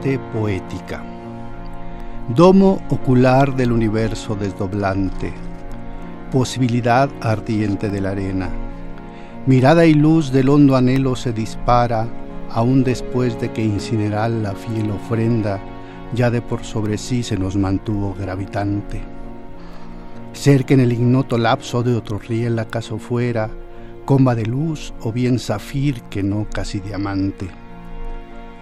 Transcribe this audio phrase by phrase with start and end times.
[0.00, 1.04] Poética.
[2.34, 5.30] Domo ocular del universo desdoblante.
[6.32, 8.48] Posibilidad ardiente de la arena.
[9.44, 12.08] Mirada y luz del hondo anhelo se dispara,
[12.50, 15.60] aún después de que incinerar la fiel ofrenda
[16.14, 19.02] ya de por sobre sí se nos mantuvo gravitante.
[20.32, 23.50] Ser que en el ignoto lapso de otro riel acaso fuera,
[24.06, 27.50] comba de luz o bien zafir que no casi diamante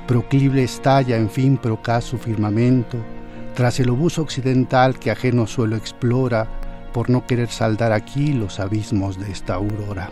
[0.09, 1.61] proclible estalla en fin
[2.01, 2.97] su firmamento,
[3.55, 6.49] tras el obuso occidental que ajeno suelo explora,
[6.95, 10.09] por no querer saldar aquí los abismos de esta aurora.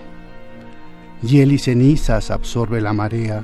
[1.23, 3.43] Hiel y cenizas absorbe la marea,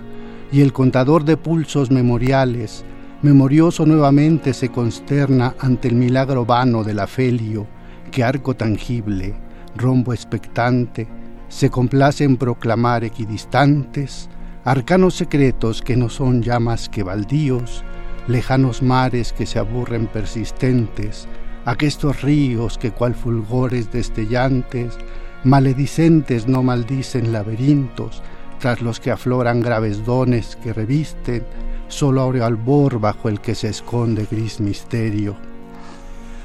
[0.52, 2.84] y el contador de pulsos memoriales,
[3.22, 7.66] memorioso nuevamente se consterna ante el milagro vano del afelio,
[8.10, 9.34] que arco tangible,
[9.74, 11.08] rombo expectante,
[11.48, 14.28] se complace en proclamar equidistantes,
[14.64, 17.82] arcanos secretos que no son ya más que baldíos,
[18.28, 21.26] lejanos mares que se aburren persistentes,
[21.64, 24.96] aquestos ríos que cual fulgores destellantes,
[25.44, 28.22] maledicentes no maldicen laberintos,
[28.60, 31.42] tras los que afloran graves dones que revisten,
[31.88, 35.36] solo aureo albor bajo el que se esconde gris misterio.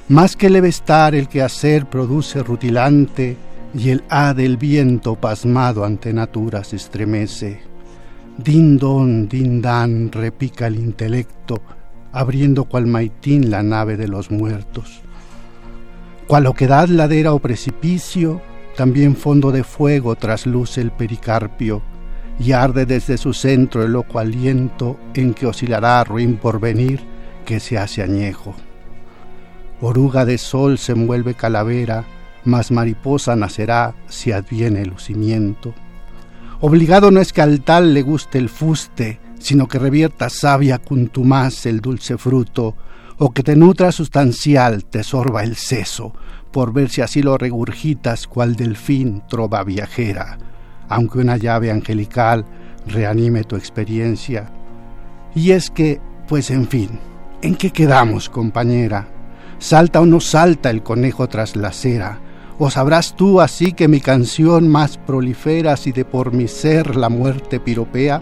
[0.09, 3.37] Más que leve estar el que hacer produce rutilante,
[3.75, 7.61] y el ha del viento pasmado ante natura se estremece.
[8.37, 11.59] Din don, din dan, repica el intelecto,
[12.11, 15.01] abriendo cual maitín la nave de los muertos.
[16.27, 18.39] Cual oquedad ladera o precipicio,
[18.75, 21.81] también fondo de fuego trasluce el pericarpio,
[22.39, 27.01] y arde desde su centro el loco aliento en que oscilará ruin por venir
[27.43, 28.53] que se hace añejo.
[29.81, 32.05] Oruga de sol se envuelve calavera,
[32.45, 35.73] mas mariposa nacerá si adviene lucimiento.
[36.59, 41.67] Obligado no es que al tal le guste el fuste, sino que revierta sabia contumaz
[41.67, 42.75] el dulce fruto,
[43.19, 46.13] o que te nutra sustancial, te sorba el seso,
[46.51, 50.37] por ver si así lo regurgitas cual delfín trova viajera,
[50.89, 52.45] aunque una llave angelical
[52.87, 54.49] reanime tu experiencia.
[55.35, 56.99] Y es que, pues en fin,
[57.43, 59.07] ¿en qué quedamos, compañera?
[59.59, 62.19] ¿Salta o no salta el conejo tras la cera?
[62.59, 67.07] ¿O sabrás tú así que mi canción más prolifera si de por mi ser la
[67.07, 68.21] muerte piropea?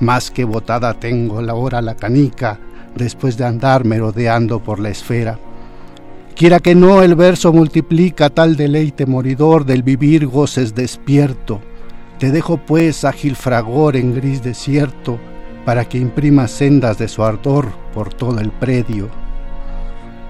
[0.00, 2.58] Más que botada tengo la hora la canica,
[2.96, 5.38] después de andar merodeando por la esfera.
[6.34, 11.60] Quiera que no, el verso multiplica tal deleite moridor del vivir goces despierto.
[12.18, 15.20] Te dejo pues ágil fragor en gris desierto,
[15.64, 19.23] para que imprima sendas de su ardor por todo el predio.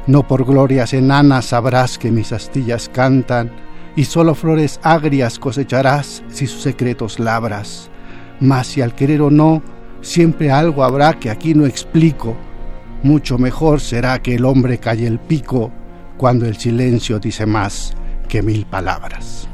[0.07, 3.51] No por glorias enanas sabrás que mis astillas cantan,
[3.97, 7.91] y solo flores agrias cosecharás si sus secretos labras.
[8.41, 9.63] Mas si al querer o no,
[10.01, 12.37] siempre algo habrá que aquí no explico.
[13.03, 15.71] Mucho mejor será que el hombre calle el pico
[16.17, 17.95] cuando el silencio dice más
[18.29, 19.49] que mil palabras.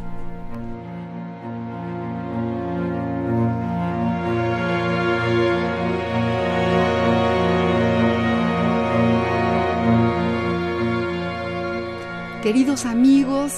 [12.51, 13.53] Queridos amigos,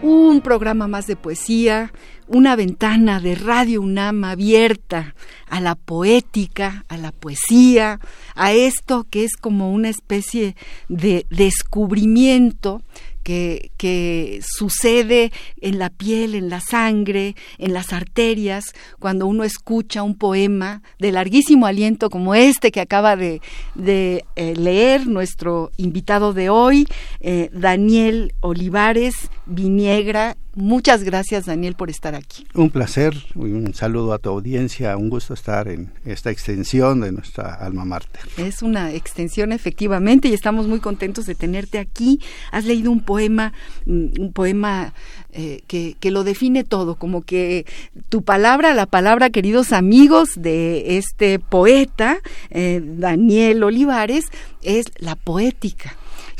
[0.00, 1.92] un programa más de poesía,
[2.28, 5.16] una ventana de Radio UNAM abierta
[5.48, 7.98] a la poética, a la poesía,
[8.36, 10.54] a esto que es como una especie
[10.88, 12.80] de descubrimiento
[13.22, 18.64] que, sucede en la piel, en la sangre, en las arterias,
[18.98, 23.40] cuando uno escucha un poema de larguísimo aliento como este que acaba de,
[23.84, 26.86] eh, leer nuestro invitado de hoy,
[27.20, 29.14] eh, Daniel Olivares
[29.46, 32.46] Viniegra, Muchas gracias, Daniel, por estar aquí.
[32.52, 37.54] Un placer, un saludo a tu audiencia, un gusto estar en esta extensión de nuestra
[37.54, 38.20] alma mater.
[38.36, 42.20] Es una extensión, efectivamente, y estamos muy contentos de tenerte aquí.
[42.50, 43.54] Has leído un poema,
[43.86, 44.92] mm, un poema
[45.32, 47.64] eh, que, que, lo define todo, como que
[48.10, 52.18] tu palabra, la palabra, queridos amigos de este poeta,
[52.50, 54.26] eh, Daniel Olivares,
[54.62, 55.96] es la poética.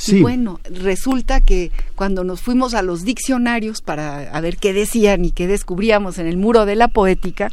[0.09, 5.31] Y bueno, resulta que cuando nos fuimos a los diccionarios para ver qué decían y
[5.31, 7.49] qué descubríamos en el muro de la poética,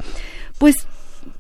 [0.58, 0.88] pues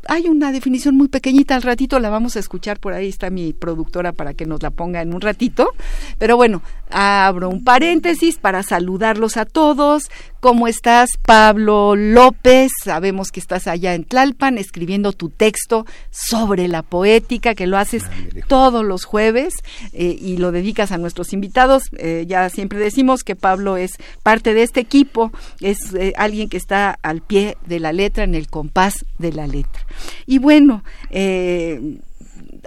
[0.07, 3.53] hay una definición muy pequeñita, al ratito la vamos a escuchar, por ahí está mi
[3.53, 5.69] productora para que nos la ponga en un ratito.
[6.17, 10.09] Pero bueno, abro un paréntesis para saludarlos a todos.
[10.39, 12.71] ¿Cómo estás, Pablo López?
[12.83, 18.03] Sabemos que estás allá en Tlalpan escribiendo tu texto sobre la poética, que lo haces
[18.05, 19.53] ah, todos los jueves
[19.91, 21.83] eh, y lo dedicas a nuestros invitados.
[21.97, 23.91] Eh, ya siempre decimos que Pablo es
[24.23, 28.33] parte de este equipo, es eh, alguien que está al pie de la letra, en
[28.33, 29.85] el compás de la letra.
[30.25, 31.99] Y bueno, eh,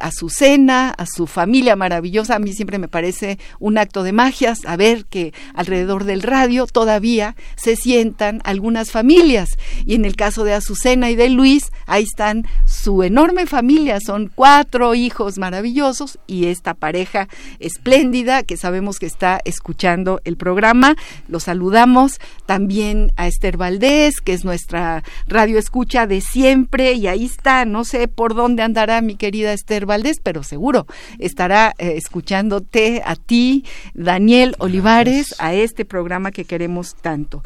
[0.00, 2.37] a su cena, a su familia maravillosa.
[2.37, 7.37] A mí siempre me parece un acto de magia saber que alrededor del radio todavía
[7.56, 9.50] se sientan algunas familias.
[9.87, 13.99] Y en el caso de Azucena y de Luis, ahí están su enorme familia.
[14.00, 17.28] Son cuatro hijos maravillosos y esta pareja
[17.58, 20.96] espléndida que sabemos que está escuchando el programa.
[21.28, 26.93] Los saludamos también a Esther Valdés, que es nuestra radio escucha de siempre.
[26.93, 30.87] Y ahí está, no sé por dónde andará mi querida Esther Valdés, pero seguro
[31.19, 33.65] estará eh, escuchándote a ti,
[33.95, 37.43] Daniel Olivares, a este programa que queremos tanto.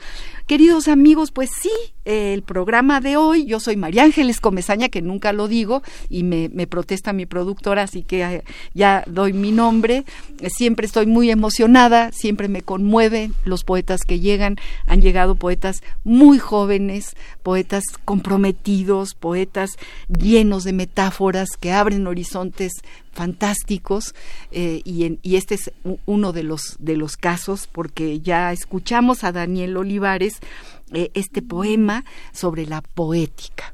[0.47, 1.73] Queridos amigos, pues sí,
[2.05, 6.49] el programa de hoy, yo soy María Ángeles Comezaña, que nunca lo digo, y me,
[6.69, 10.05] protesta mi productora, así que eh, ya doy mi nombre.
[10.47, 14.55] Siempre estoy muy emocionada, siempre me conmueven los poetas que llegan.
[14.87, 19.71] Han llegado poetas muy jóvenes, poetas comprometidos, poetas
[20.07, 22.73] llenos de metáforas que abren horizontes
[23.17, 24.15] fantásticos
[24.53, 25.73] eh, y, y, este es
[26.05, 30.35] uno de los de los casos porque ya escuchamos a Daniel Olivares
[30.93, 33.73] eh, este poema sobre la poética.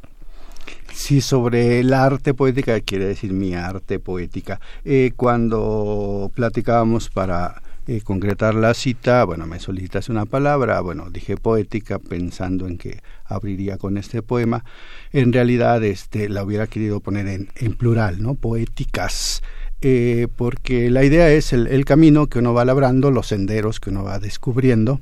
[0.93, 4.61] Sí, sobre el arte poética, quiere decir mi arte poética.
[4.85, 7.62] Eh, cuando platicábamos para
[8.05, 13.79] concretar la cita, bueno, me solicitas una palabra, bueno, dije poética pensando en que abriría
[13.79, 14.64] con este poema.
[15.12, 18.34] En realidad, este, la hubiera querido poner en, en plural, ¿no?
[18.34, 19.43] Poéticas.
[19.81, 23.90] Eh, porque la idea es el, el, camino que uno va labrando, los senderos que
[23.90, 25.00] uno va descubriendo,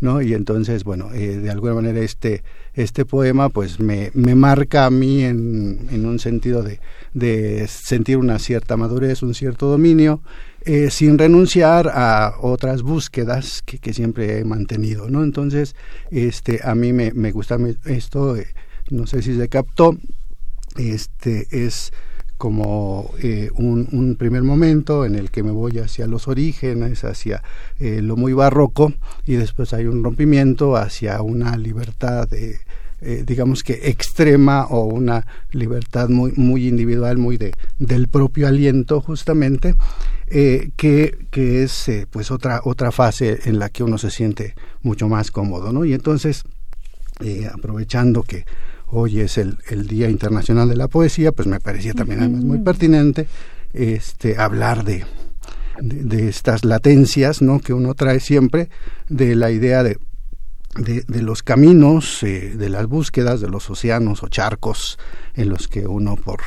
[0.00, 0.22] ¿no?
[0.22, 2.42] Y entonces, bueno, eh, de alguna manera este,
[2.74, 6.80] este poema pues me, me marca a mí en, en un sentido de,
[7.14, 10.20] de, sentir una cierta madurez, un cierto dominio,
[10.64, 15.22] eh, sin renunciar a otras búsquedas que, que, siempre he mantenido, ¿no?
[15.22, 15.74] Entonces,
[16.10, 18.46] este, a mí me, me gusta esto, eh,
[18.90, 19.96] no sé si se captó,
[20.76, 21.92] este, es
[22.40, 27.42] como eh, un, primer momento en el que me voy hacia los orígenes, hacia
[27.78, 28.94] eh, lo muy barroco,
[29.26, 32.60] y después hay un rompimiento hacia una libertad de,
[33.02, 39.02] eh, digamos que extrema o una libertad muy, muy individual, muy de, del propio aliento
[39.02, 39.74] justamente,
[40.30, 45.30] que, que es pues otra, otra fase en la que uno se siente mucho más
[45.30, 45.84] cómodo, ¿no?
[45.84, 46.44] Y entonces,
[47.52, 48.46] aprovechando que
[48.90, 52.58] hoy es el, el, Día Internacional de la Poesía, pues me parecía también además muy
[52.58, 53.26] pertinente
[53.72, 55.04] este, hablar de,
[55.80, 57.60] de, estas latencias ¿no?
[57.60, 58.68] que uno trae siempre,
[59.08, 59.98] de la idea de,
[60.76, 64.98] de, los caminos, eh, de las búsquedas de los océanos o charcos
[65.34, 66.40] en los que uno por,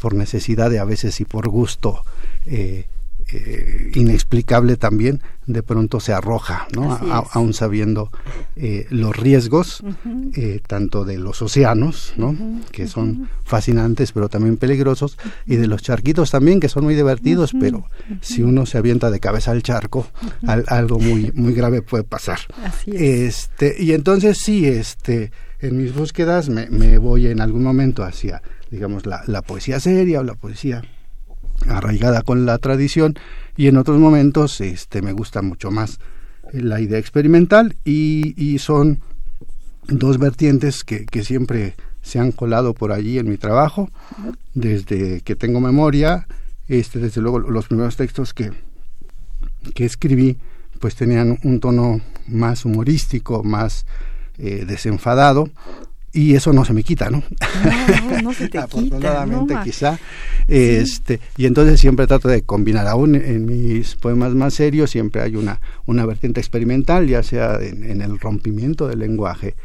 [0.00, 2.02] por necesidad de a veces y por gusto
[2.46, 2.86] eh,
[3.32, 6.92] eh, inexplicable también, de pronto se arroja, ¿no?
[7.32, 8.12] aún sabiendo
[8.54, 9.82] eh, los riesgos,
[10.36, 12.36] eh, tanto de los océanos, ¿no?
[12.70, 17.50] Que son fascinantes pero también peligrosos, y de los charquitos también, que son muy divertidos,
[17.58, 17.86] pero
[18.20, 20.06] si uno se avienta de cabeza al charco,
[20.68, 22.38] algo muy, muy grave puede pasar.
[22.86, 28.40] Este, y entonces sí, este, en mis búsquedas me, me voy en algún momento hacia,
[28.70, 30.82] digamos, la, la poesía seria o la poesía
[31.68, 33.14] arraigada con la tradición
[33.56, 35.98] y en otros momentos este me gusta mucho más
[36.52, 39.00] la idea experimental y, son
[39.88, 43.90] dos vertientes que, que, siempre se han colado por allí en mi trabajo
[44.54, 46.26] desde que tengo memoria
[46.68, 48.52] este desde luego los primeros textos que
[49.74, 50.38] que escribí
[50.80, 53.86] pues tenían un tono más humorístico más
[54.38, 55.48] eh, desenfadado
[56.16, 57.22] y eso no se me quita, ¿no?
[58.10, 59.98] No, no, se te Afortunadamente, quizá.
[60.48, 65.36] Este, Y entonces siempre trato de combinar, aún en mis poemas más serios, siempre hay
[65.36, 69.56] una, una vertiente experimental, ya sea en, el rompimiento del lenguaje,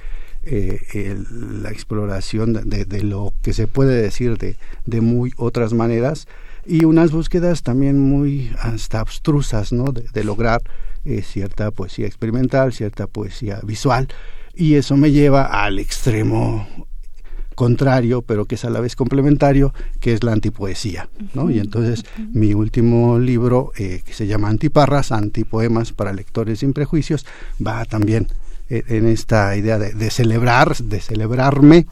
[0.44, 1.18] eh,
[1.62, 6.28] la exploración de, de, lo que se puede decir de, de muy otras maneras
[6.66, 9.86] y unas búsquedas también muy hasta abstrusas, ¿no?
[9.92, 10.62] De, lograr
[11.06, 14.10] eh, cierta poesía experimental, cierta poesía visual
[14.56, 16.68] y eso me lleva al extremo
[17.56, 21.52] contrario, pero que es a la vez complementario, que es la antipoesía, ¿no?
[21.52, 27.26] Y entonces mi último libro, eh, que se llama Antiparras, Antipoemas para lectores sin prejuicios,
[27.66, 28.28] va también
[28.70, 31.88] eh, en esta idea de, celebrar, de celebrarme,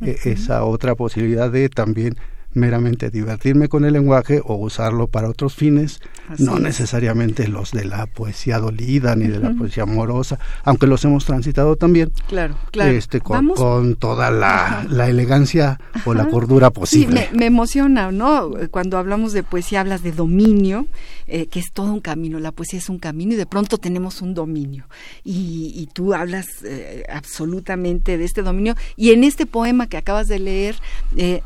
[0.00, 2.16] eh, esa otra posibilidad de también
[2.54, 6.00] meramente divertirme con el lenguaje o usarlo para otros fines,
[6.38, 11.24] no necesariamente los de la poesía dolida ni de la poesía amorosa, aunque los hemos
[11.24, 12.12] transitado también.
[12.28, 12.90] Claro, claro.
[12.92, 17.28] Este, con, toda la, elegancia o la cordura posible.
[17.30, 18.50] Sí, me, emociona, ¿no?
[18.70, 20.86] Cuando hablamos de poesía hablas de dominio,
[21.26, 24.22] eh, que es todo un camino, la poesía es un camino y de pronto tenemos
[24.22, 24.86] un dominio.
[25.24, 30.38] Y, tú hablas eh, absolutamente de este dominio y en este poema que acabas de
[30.38, 30.76] leer,
[31.16, 31.42] eh,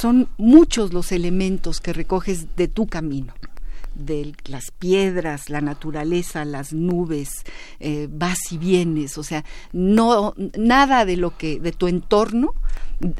[0.00, 3.34] son muchos los elementos que recoges de tu camino
[4.00, 7.30] de las piedras, la naturaleza, las nubes,
[7.78, 12.54] eh, vas y vienes, o sea, no nada de lo que de tu entorno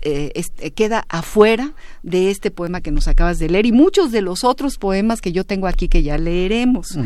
[0.02, 1.72] eh, eh, queda afuera
[2.02, 5.32] de este poema que nos acabas de leer y muchos de los otros poemas que
[5.32, 6.98] yo tengo aquí que ya leeremos.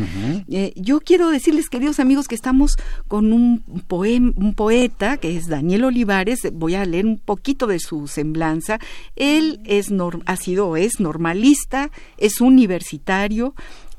[0.49, 2.75] Eh, yo quiero decirles, queridos amigos, que estamos
[3.07, 6.39] con un, poema, un poeta que es Daniel Olivares.
[6.51, 8.77] Voy a leer un poquito de su semblanza.
[9.15, 9.89] Él es
[10.25, 13.55] ha sido es normalista, es universitario,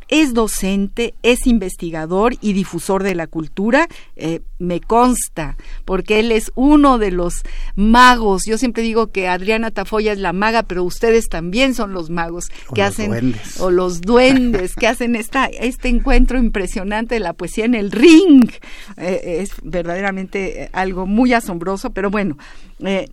[0.08, 6.52] es docente, es investigador y difusor de la cultura, eh, me consta, porque él es
[6.54, 7.42] uno de los
[7.74, 8.42] magos.
[8.46, 12.50] Yo siempre digo que Adriana Tafoya es la maga, pero ustedes también son los magos
[12.74, 17.74] que hacen, o los duendes, que hacen esta, este encuentro impresionante de la poesía en
[17.74, 18.50] el ring.
[18.96, 22.36] Eh, es verdaderamente algo muy asombroso, pero bueno.
[22.80, 23.08] Eh,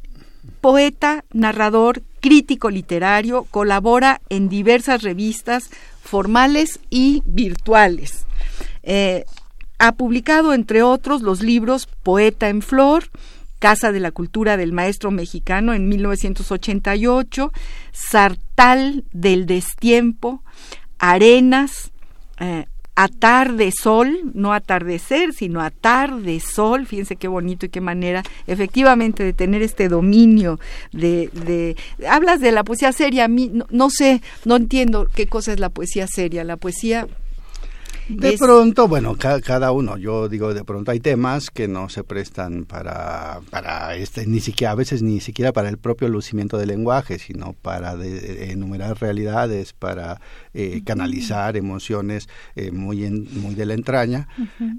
[0.62, 5.70] poeta, narrador, crítico literario, colabora en diversas revistas,
[6.04, 8.26] formales y virtuales.
[8.84, 9.26] Eh,
[9.80, 13.10] ha publicado, entre otros, los libros Poeta en Flor,
[13.60, 17.52] Casa de la Cultura del Maestro Mexicano en 1988,
[17.92, 20.44] Sartal del Destiempo,
[21.00, 21.92] Arenas,
[22.40, 29.24] eh, atarde sol, no atardecer, sino atarde sol, fíjense qué bonito y qué manera efectivamente
[29.24, 30.60] de tener este dominio
[30.92, 31.76] de, de
[32.08, 35.60] hablas de la poesía seria, a mí no, no sé, no entiendo qué cosa es
[35.60, 37.08] la poesía seria, la poesía
[38.10, 42.66] de pronto, bueno, cada uno, yo digo, de pronto hay temas que no se prestan
[42.66, 47.20] para, para este, ni siquiera, a veces ni siquiera para el propio lucimiento del lenguaje,
[47.20, 50.20] sino para enumerar realidades, para
[50.54, 54.28] eh, canalizar emociones eh, muy, muy de la entraña,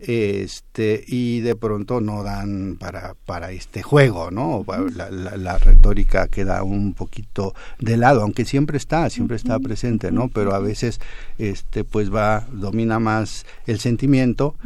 [0.01, 4.65] este, y de pronto no dan para, para este juego, ¿no?
[4.95, 10.29] La, la, retórica queda un poquito de lado, aunque siempre está, siempre está presente, ¿no?
[10.29, 11.01] Pero a veces,
[11.39, 13.14] este, pues va, domina más
[13.67, 14.57] el sentimiento,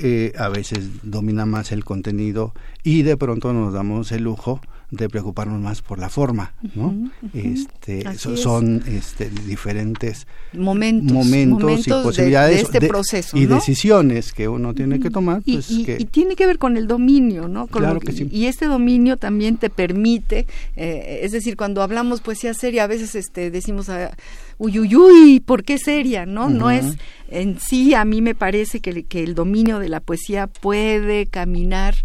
[0.00, 4.60] eh, a veces domina más el contenido y de pronto nos damos el lujo
[4.90, 7.10] de preocuparnos más por la forma, ¿no?
[7.34, 14.74] Este, son este, diferentes momentos, momentos, y posibilidades de, este proceso y decisiones que uno
[14.74, 15.42] tiene que tomar.
[15.42, 17.66] Pues, y, tiene que ver con el dominio, ¿no?
[17.66, 18.28] claro que, sí.
[18.30, 23.16] Y este dominio también te permite, eh, es decir, cuando hablamos poesía seria, a veces
[23.16, 24.16] este, decimos, a, ah,
[24.58, 26.26] uy, uy, uy, ¿por qué seria?
[26.26, 26.48] ¿No?
[26.48, 26.96] No es
[27.28, 31.96] en sí, a mí me parece que, que el dominio de la poesía puede caminar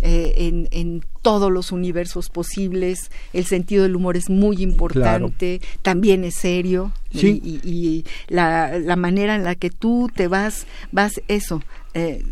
[0.00, 3.10] eh, en, en, todos los universos posibles.
[3.32, 6.92] El sentido del humor es muy importante, también es serio.
[7.10, 11.62] Y, la, la, manera en la que tú te vas, vas eso,
[11.94, 12.24] eh,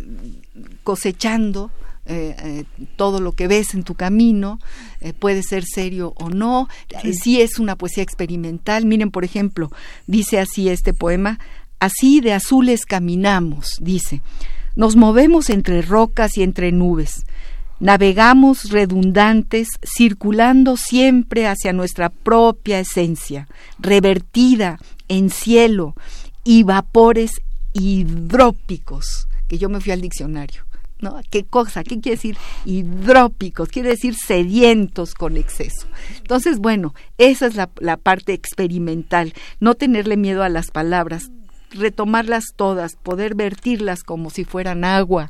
[0.84, 1.70] cosechando.
[2.08, 2.62] Eh,
[2.94, 4.60] todo lo que ves en tu camino
[5.18, 6.68] puede ser serio o no.
[7.02, 7.14] Sí.
[7.14, 8.86] sí es una poesía experimental.
[8.86, 9.72] Miren, por ejemplo,
[10.06, 11.40] dice así este poema,
[11.80, 14.22] así de azules caminamos, dice.
[14.76, 17.24] Nos movemos entre rocas y entre nubes.
[17.78, 24.78] Navegamos redundantes, circulando siempre hacia nuestra propia esencia, revertida
[25.08, 25.94] en cielo
[26.42, 27.42] y vapores
[27.74, 30.64] hidrópicos, que yo me fui al diccionario.
[30.98, 31.20] ¿No?
[31.28, 31.84] ¿Qué cosa?
[31.84, 33.68] ¿Qué quiere decir hidrópicos?
[33.68, 35.86] Quiere decir sedientos con exceso.
[36.16, 41.30] Entonces, bueno, esa es la, parte experimental, no tenerle miedo a las palabras,
[41.70, 45.28] retomarlas todas, poder vertirlas como si fueran agua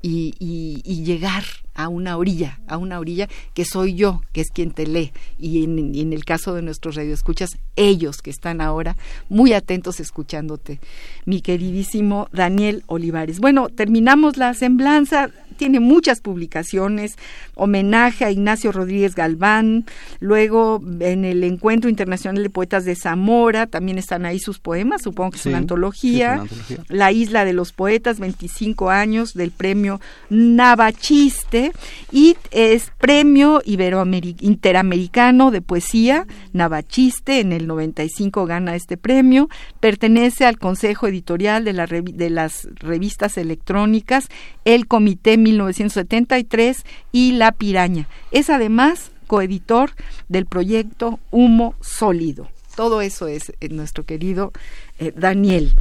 [0.00, 1.42] y llegar
[1.82, 5.12] a una orilla, a una orilla que soy yo, que es quien te lee.
[5.38, 8.96] Y en, en el caso de nuestros radioescuchas, ellos que están ahora
[9.28, 10.80] muy atentos escuchándote,
[11.24, 13.40] mi queridísimo Daniel Olivares.
[13.40, 17.18] Bueno, terminamos la semblanza tiene muchas publicaciones,
[17.54, 19.84] homenaje a Ignacio Rodríguez Galván,
[20.18, 25.32] luego en el Encuentro Internacional de Poetas de Zamora, también están ahí sus poemas, supongo
[25.32, 26.44] que es, una, antología.
[26.88, 31.69] La Isla de los Poetas, 25 años del premio Navachiste,
[32.12, 39.48] y es premio interamericano de poesía, Navachiste, en el 95 gana este premio,
[39.80, 44.28] pertenece al Consejo Editorial de, la, de las revistas electrónicas,
[44.64, 48.08] el Comité 1973 y La Piraña.
[48.30, 49.92] Es además coeditor
[50.28, 52.48] del proyecto Humo Sólido.
[52.74, 54.52] Todo eso es eh, nuestro querido
[54.98, 55.74] eh, Daniel.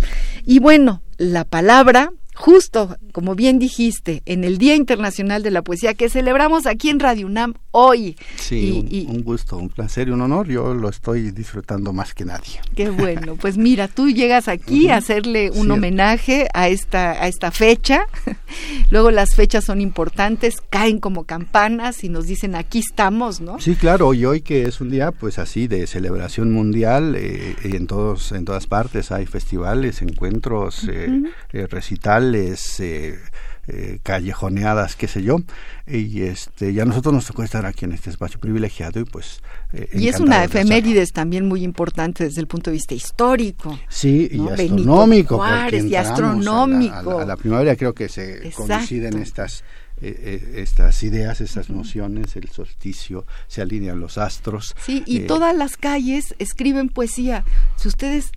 [0.45, 5.93] Y bueno, la palabra justo, como bien dijiste, en el Día Internacional de la Poesía
[5.93, 8.15] que celebramos aquí en Radio UNAM hoy.
[8.37, 10.47] Sí, un, gusto, un placer y un honor.
[10.47, 12.61] Yo lo estoy disfrutando más que nadie.
[12.75, 13.35] Qué bueno.
[13.35, 18.05] Pues mira, tú llegas aquí a hacerle un homenaje a esta, a esta fecha.
[18.89, 23.59] Luego las fechas son importantes, caen como campanas y nos dicen aquí estamos, ¿no?
[23.59, 24.13] Sí, claro.
[24.13, 28.45] Y hoy que es un día, pues así, de celebración mundial, eh, en, todos, en
[28.45, 33.19] todas partes hay festivales, encuentros, eh, eh, recitales eh,
[33.67, 35.37] eh, callejoneadas, qué sé yo,
[35.85, 39.41] y este ya a nosotros nos tocó estar aquí en este espacio privilegiado y pues
[39.73, 44.27] eh, y es una efemérides también muy importante desde el punto de vista histórico sí
[44.31, 49.63] y astronómico y astronómico a la, primavera creo que se coinciden estas
[50.01, 54.73] estas ideas, estas nociones, el solsticio, se alinean los astros.
[54.81, 57.43] Sí, y todas las calles escriben poesía.
[57.75, 58.31] Si ustedes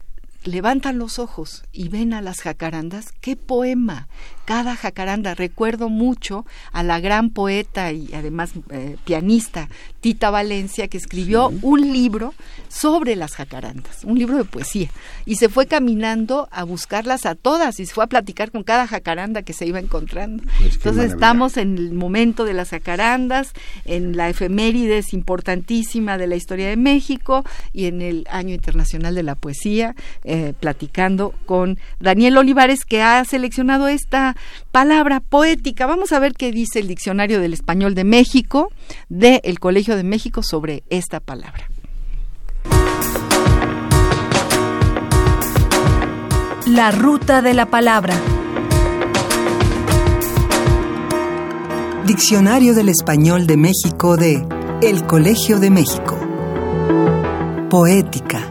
[0.45, 4.09] levantan los ojos y ven a las jacarandas, qué poema,
[4.45, 5.35] cada jacaranda.
[5.35, 9.69] Recuerdo mucho a la gran poeta y además eh, pianista
[10.01, 12.35] Tita Valencia, que escribió un libro
[12.69, 14.89] sobre las jacarandas, un libro de poesía,
[15.27, 18.89] y se fue caminando a buscarlas a todas y se fue a platicar con cada
[18.89, 20.43] jacaranda que se iba encontrando.
[20.59, 23.53] Pues Entonces estamos en el momento de las jacarandas,
[23.85, 29.23] en la efemérides importantísima de la historia de México y en el Año Internacional de
[29.23, 29.95] la Poesía,
[30.25, 34.32] eh, platicando con Daniel Olivares, que ha seleccionado esta
[34.71, 35.87] palabra poética.
[35.87, 38.71] Vamos a ver qué dice el Diccionario del Español de México,
[39.09, 41.69] del el Colegio de México, sobre esta palabra.
[46.67, 48.15] La ruta de la palabra.
[52.07, 54.47] Diccionario del Español de México de
[54.81, 56.19] El Colegio de México.
[57.69, 58.49] Poética.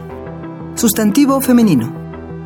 [0.74, 2.01] Sustantivo femenino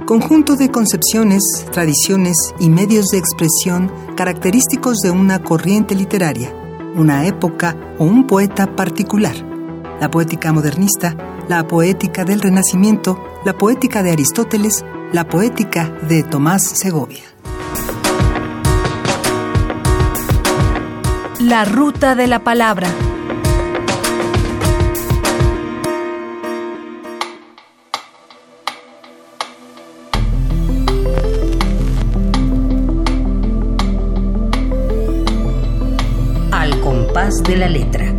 [0.07, 1.43] conjunto de concepciones,
[1.73, 6.55] tradiciones y medios de expresión característicos de una corriente literaria,
[6.95, 9.35] una época o un poeta particular.
[10.01, 11.17] La poética modernista,
[11.49, 17.25] la poética del Renacimiento, la poética de Aristóteles, la poética de Tomás Segovia.
[21.41, 22.89] La ruta de la palabra.
[37.27, 38.15] De la letra.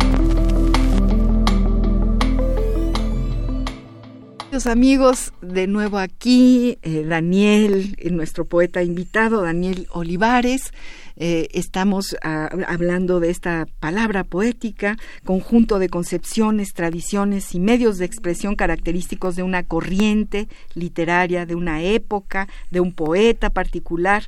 [4.66, 10.74] Amigos, de nuevo aquí, eh, Daniel, eh, nuestro poeta invitado, Daniel Olivares.
[11.16, 18.04] Eh, estamos ah, hablando de esta palabra poética, conjunto de concepciones, tradiciones y medios de
[18.04, 24.24] expresión característicos de una corriente literaria, de una época, de un poeta particular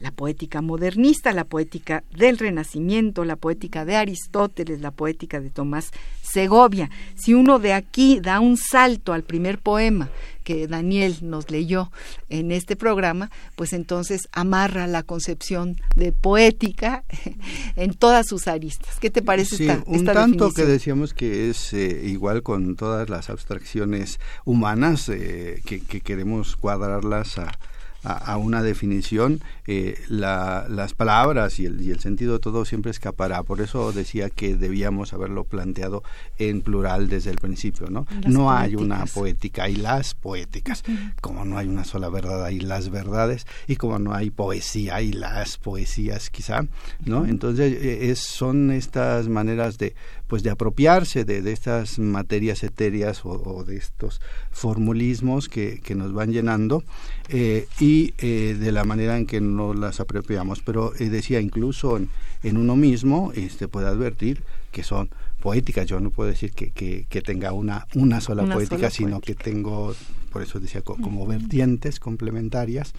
[0.00, 5.90] la poética modernista, la poética del Renacimiento, la poética de Aristóteles, la poética de Tomás
[6.22, 6.90] Segovia.
[7.14, 10.10] Si uno de aquí da un salto al primer poema
[10.44, 11.92] que Daniel nos leyó
[12.30, 17.04] en este programa, pues entonces amarra la concepción de poética
[17.76, 18.98] en todas sus aristas.
[18.98, 23.10] ¿Qué te parece sí, esta, un tanto que decíamos que es eh, igual con todas
[23.10, 27.58] las abstracciones humanas eh, que, que, queremos cuadrarlas a
[28.04, 33.42] a, una definición, eh, las palabras y el, y el, sentido de todo siempre escapará.
[33.42, 36.02] Por eso decía que debíamos haberlo planteado
[36.38, 38.06] en plural desde el principio, ¿no?
[38.26, 40.84] no hay una poética, hay las poéticas.
[41.20, 43.46] Como no hay una sola verdad, hay las verdades.
[43.66, 46.66] Y como no hay poesía, hay las poesías, quizá,
[47.04, 47.26] ¿no?
[47.26, 49.94] Entonces, eh, es, son estas maneras de
[50.28, 56.12] pues de apropiarse de, de estas materias etéreas o, de estos formulismos que, que, nos
[56.12, 56.84] van llenando
[57.30, 60.60] eh, y eh, de la manera en que nos las apropiamos.
[60.60, 62.10] Pero eh, decía, incluso en,
[62.42, 65.08] en, uno mismo este, puede advertir que son
[65.40, 65.86] poéticas.
[65.86, 69.94] Yo no puedo decir que, que, tenga una, una sola poética, sino que tengo,
[70.30, 72.92] por eso decía, como vertientes complementarias.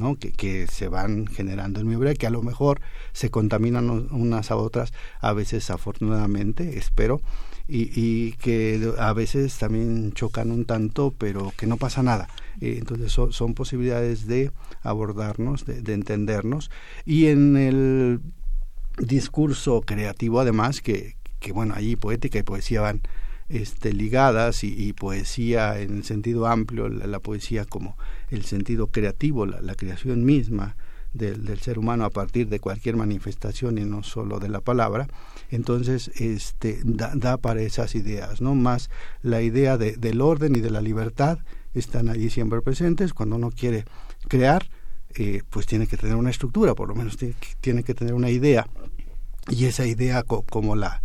[0.00, 0.16] ¿No?
[0.16, 2.80] Que, se van generando en mi obra, que a lo mejor
[3.12, 7.20] se contaminan unas a otras, a veces afortunadamente, espero,
[7.68, 12.28] y, que a veces también chocan un tanto, pero que no pasa nada.
[12.60, 14.50] Eh, entonces son, posibilidades de
[14.82, 16.70] abordarnos, de, de entendernos,
[17.04, 18.20] y en el
[18.98, 23.00] discurso creativo además que, que bueno, ahí poética y poesía van
[23.50, 27.96] este, ligadas y, poesía en el sentido amplio, la, poesía como
[28.30, 30.76] el sentido creativo, la, creación misma
[31.12, 35.08] del, del, ser humano a partir de cualquier manifestación y no solo de la palabra,
[35.50, 38.54] entonces este, da, para esas ideas, ¿no?
[38.54, 38.88] Más
[39.22, 41.40] la idea de, del orden y de la libertad
[41.74, 43.84] están allí siempre presentes, cuando uno quiere
[44.28, 44.68] crear,
[45.16, 47.18] eh, pues tiene que tener una estructura, por lo menos
[47.60, 48.68] tiene que tener una idea,
[49.48, 51.02] y esa idea como la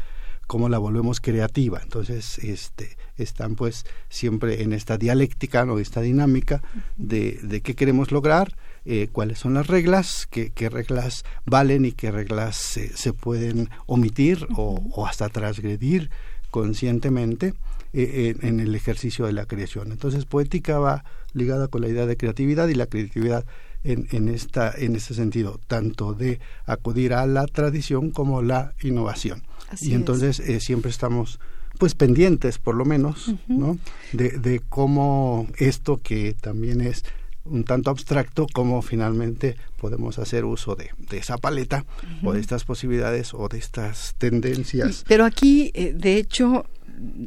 [0.48, 1.80] cómo la volvemos creativa.
[1.82, 5.80] Entonces, este, están pues siempre en esta dialéctica, ¿no?
[5.80, 6.62] esta dinámica
[6.98, 8.56] de, de qué queremos lograr,
[8.86, 14.48] eh, cuáles son las reglas, qué, qué, reglas valen y qué reglas se, pueden omitir
[14.56, 16.12] o, hasta transgredir
[16.52, 17.56] conscientemente
[17.94, 19.92] eh, en el ejercicio de la creación.
[19.92, 21.04] Entonces, poética va
[21.34, 23.46] ligada con la idea de creatividad y la creatividad
[23.84, 29.44] en, en, esta, en este sentido, tanto de acudir a la tradición como la innovación
[29.82, 31.40] y entonces eh, siempre estamos
[31.78, 33.78] pues pendientes por lo menos no
[34.14, 37.04] de, de cómo esto que también es
[37.46, 41.86] un tanto abstracto, cómo finalmente podemos hacer uso de, de esa paleta
[42.24, 45.06] o de estas posibilidades o de estas tendencias.
[45.08, 46.66] Pero aquí, eh, de hecho,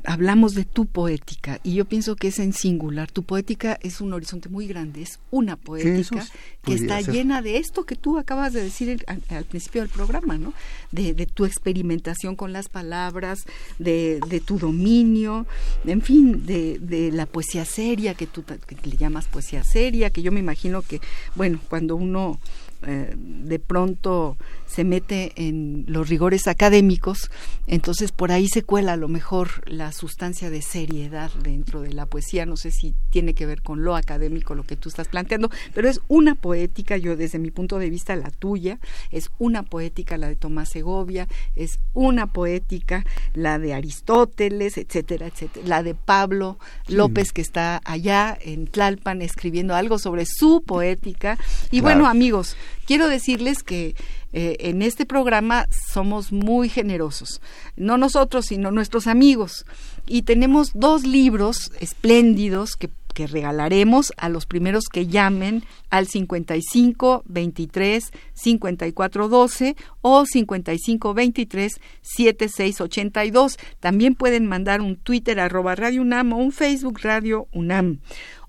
[0.04, 3.10] hablamos de tu poética y yo pienso que es en singular.
[3.10, 6.26] Tu poética es un horizonte muy grande, es una poética
[6.62, 10.52] que está llena de esto que tú acabas de decir al, principio del programa, ¿no?
[10.92, 13.44] De, tu experimentación con las palabras,
[13.78, 15.46] de, tu dominio,
[15.84, 18.44] en fin, de, la poesía seria que tú
[18.84, 21.00] le llamas poesía seria, que yo me imagino que,
[21.34, 22.38] bueno, cuando uno
[22.86, 24.36] eh, de pronto
[24.66, 27.30] se mete en los rigores académicos,
[27.66, 32.06] entonces por ahí se cuela a lo mejor la sustancia de seriedad dentro de la
[32.06, 32.46] poesía.
[32.46, 35.88] No sé si tiene que ver con lo académico lo que tú estás planteando, pero
[35.88, 38.78] es una poética, yo desde mi punto de vista la tuya,
[39.10, 45.66] es una poética la de Tomás Segovia, es una poética la de Aristóteles, etcétera, etcétera,
[45.66, 51.38] la de Pablo López que está allá en Tlalpan escribiendo algo sobre su poética.
[51.70, 52.56] Y bueno, amigos,
[52.86, 53.94] quiero decirles que
[54.32, 57.40] eh, en este programa somos muy generosos,
[57.76, 59.64] no nosotros, sino nuestros amigos.
[60.06, 67.22] Y tenemos dos libros espléndidos que, que regalaremos a los primeros que llamen al 55
[67.26, 68.04] 23
[68.34, 73.58] 54 12 o 55 23 76 82.
[73.80, 78.00] También pueden mandar un Twitter arroba Radio UNAM o un Facebook Radio UNAM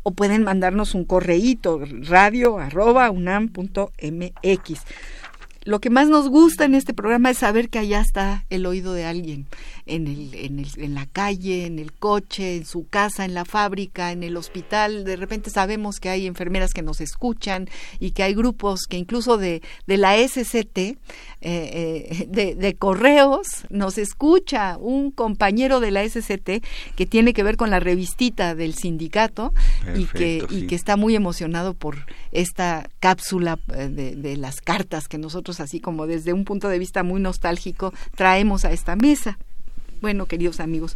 [0.09, 4.81] o pueden mandarnos un correíto radio arroba unam.mx.
[5.69, 8.93] Lo que más nos gusta en este programa es saber que allá está el oído
[8.93, 9.45] de alguien,
[9.85, 13.45] en, el, en, el, en la calle, en el coche, en su casa, en la
[13.45, 15.03] fábrica, en el hospital.
[15.03, 19.37] De repente sabemos que hay enfermeras que nos escuchan y que hay grupos que incluso
[19.37, 20.97] de, de la SCT, eh,
[21.41, 26.63] eh, de, de, correos, nos escucha un compañero de la SCT
[26.95, 29.53] que tiene que ver con la revistita del sindicato
[29.95, 35.07] y, que, y que está muy emocionado por esta cápsula eh, de, de las cartas
[35.07, 39.37] que nosotros, así como desde un punto de vista muy nostálgico, traemos a esta mesa.
[40.01, 40.95] Bueno, queridos amigos,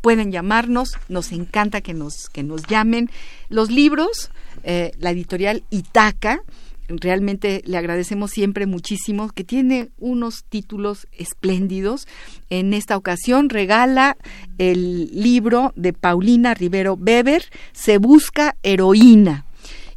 [0.00, 3.10] pueden llamarnos, nos encanta que nos, que nos llamen.
[3.48, 4.30] Los libros,
[4.62, 6.42] eh, la editorial Itaca,
[6.88, 12.06] realmente le agradecemos siempre muchísimo, que tiene unos títulos espléndidos.
[12.50, 14.16] En esta ocasión regala
[14.58, 19.43] el libro de Paulina Rivero Weber, Se busca heroína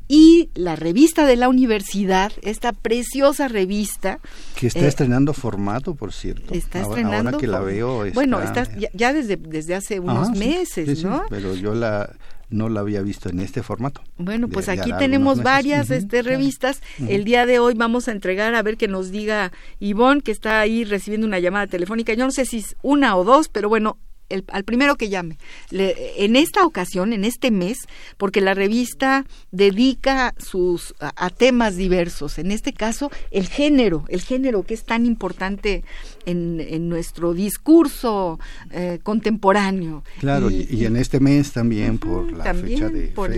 [0.08, 4.20] y la revista de la universidad, esta preciosa revista.
[4.56, 6.54] Que está eh, estrenando formato, por cierto.
[6.54, 7.30] Está estrenando.
[7.30, 8.06] Ahora que la veo.
[8.14, 11.24] bueno, está ya, desde, desde hace unos meses, ¿no?
[11.30, 12.10] pero yo la
[12.50, 14.02] no la había visto en este formato.
[14.18, 16.82] Bueno, pues aquí tenemos varias este, revistas.
[17.08, 20.62] El día de hoy vamos a entregar, a ver que nos diga Ivonne, que está
[20.62, 22.14] ahí recibiendo una llamada telefónica.
[22.14, 23.98] Yo no sé si es una o dos, pero bueno,
[24.30, 25.38] al primero que llame.
[25.72, 27.78] en esta ocasión, en este mes,
[28.18, 32.38] porque la revista dedica sus a, temas diversos.
[32.38, 35.84] En este caso, el género, el género que es tan importante
[36.28, 38.40] en, nuestro discurso
[38.72, 40.04] eh, contemporáneo.
[40.20, 43.30] Claro, y, en este mes también por la fecha de, por,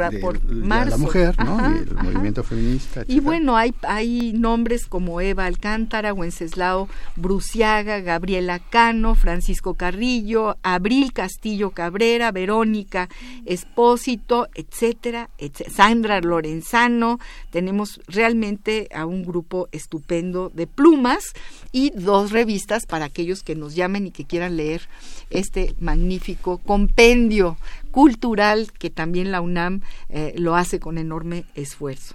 [0.00, 1.58] la mujer, ¿no?
[1.74, 3.04] y el movimiento feminista.
[3.06, 11.12] Y bueno, hay, hay nombres como Eva Alcántara, Wenceslao Bruciaga, Gabriela Cano, Francisco Carrillo, Abril
[11.12, 13.08] Castillo Cabrera, Verónica
[13.44, 17.18] Espósito, etcétera, etcétera, Sandra Lorenzano.
[17.50, 21.32] Tenemos realmente a un grupo estupendo de plumas
[21.72, 24.82] y dos revistas para aquellos que nos llamen y que quieran leer
[25.30, 27.56] este magnífico compendio
[27.90, 32.14] cultural que también la UNAM eh, lo hace con enorme esfuerzo.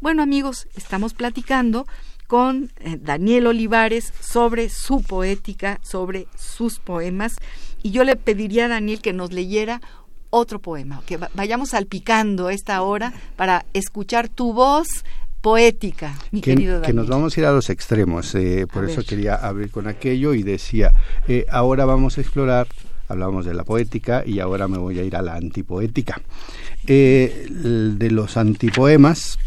[0.00, 1.86] Bueno amigos, estamos platicando
[2.26, 7.36] con eh, Daniel Olivares sobre su poética, sobre sus poemas
[7.82, 9.80] y yo le pediría a Daniel que nos leyera
[10.30, 15.04] otro poema, que vayamos salpicando esta hora para escuchar tu voz
[15.44, 19.04] poética, mi que, querido Que nos vamos a ir a los extremos, eh, por eso
[19.04, 20.94] quería abrir con aquello y decía,
[21.28, 22.66] eh, ahora vamos a explorar,
[23.08, 26.18] hablábamos de la poética y ahora me voy a ir a la antipoética.
[26.86, 29.38] Eh, de los antipoemas,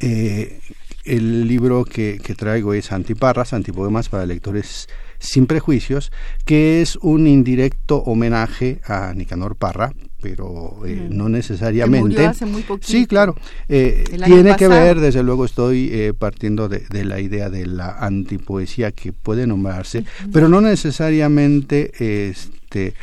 [0.00, 4.88] el libro que, que, traigo es Antiparras, Antipoemas para lectores
[5.22, 6.10] sin prejuicios,
[6.44, 11.16] que es un indirecto homenaje a Nicanor Parra, pero eh, mm.
[11.16, 12.26] no necesariamente.
[12.26, 13.36] hace muy sí, claro.
[13.68, 18.90] Eh, tiene que ver, desde luego estoy eh, partiendo de, la idea de la antipoesía
[18.90, 21.92] que puede nombrarse, pero no necesariamente
[22.28, 22.94] este,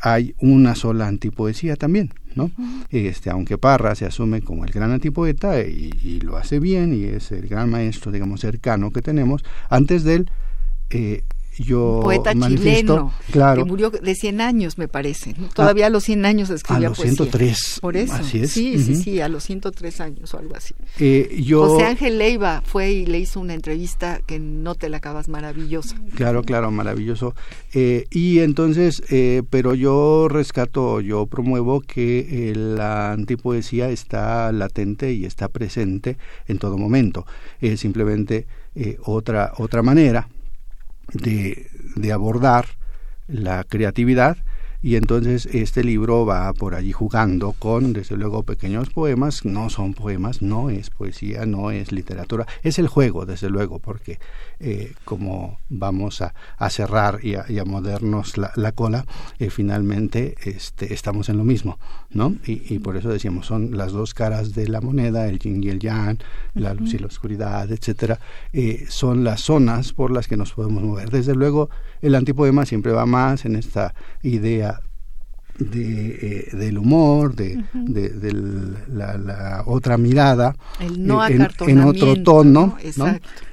[0.00, 2.12] hay una sola antipoesía también.
[2.34, 2.50] ¿no?
[2.88, 7.04] este, aunque Parra se asume como el gran antipoeta y, y, lo hace bien y
[7.04, 10.30] es el gran maestro, digamos, cercano que tenemos, antes de él
[10.92, 11.24] eh,
[11.58, 16.24] yo poeta chileno claro, que murió de 100 años me parece todavía a, los 100
[16.24, 18.14] años escribía a los 103 por eso.
[18.14, 18.52] así es.
[18.52, 20.74] sí sí sí a los 103 años o algo así.
[20.98, 24.98] Eh, yo, José Ángel Leiva fue y le hizo una entrevista que no te la
[24.98, 25.96] acabas maravillosa.
[26.14, 27.34] Claro claro maravilloso.
[27.74, 35.26] Eh, y entonces eh, pero yo rescato yo promuevo que la antipoesía está latente y
[35.26, 37.26] está presente en todo momento.
[37.60, 38.46] Es simplemente
[39.04, 40.28] otra otra manera
[41.12, 42.66] de, de abordar
[43.28, 44.36] la creatividad.
[44.84, 49.94] Y entonces este libro va por allí jugando con, desde luego, pequeños poemas, no son
[49.94, 54.18] poemas, no es poesía, no es literatura, es el juego, desde luego, porque
[54.58, 59.06] eh, como vamos a, a cerrar y a, y a modernos la, la cola,
[59.38, 61.78] eh, finalmente este, estamos en lo mismo,
[62.14, 62.36] ¿no?
[62.46, 65.68] Y, y, por eso decíamos, son las dos caras de la moneda, el yin y
[65.68, 66.18] el yang,
[66.54, 68.18] la luz y la oscuridad, etcétera,
[68.52, 71.10] eh, son las zonas por las que nos podemos mover.
[71.10, 71.70] Desde luego,
[72.00, 74.80] el antipoema siempre va más en esta idea
[75.58, 78.32] de, eh, del humor, de, de,
[78.88, 81.10] la, otra mirada, en,
[81.80, 82.76] otro tono,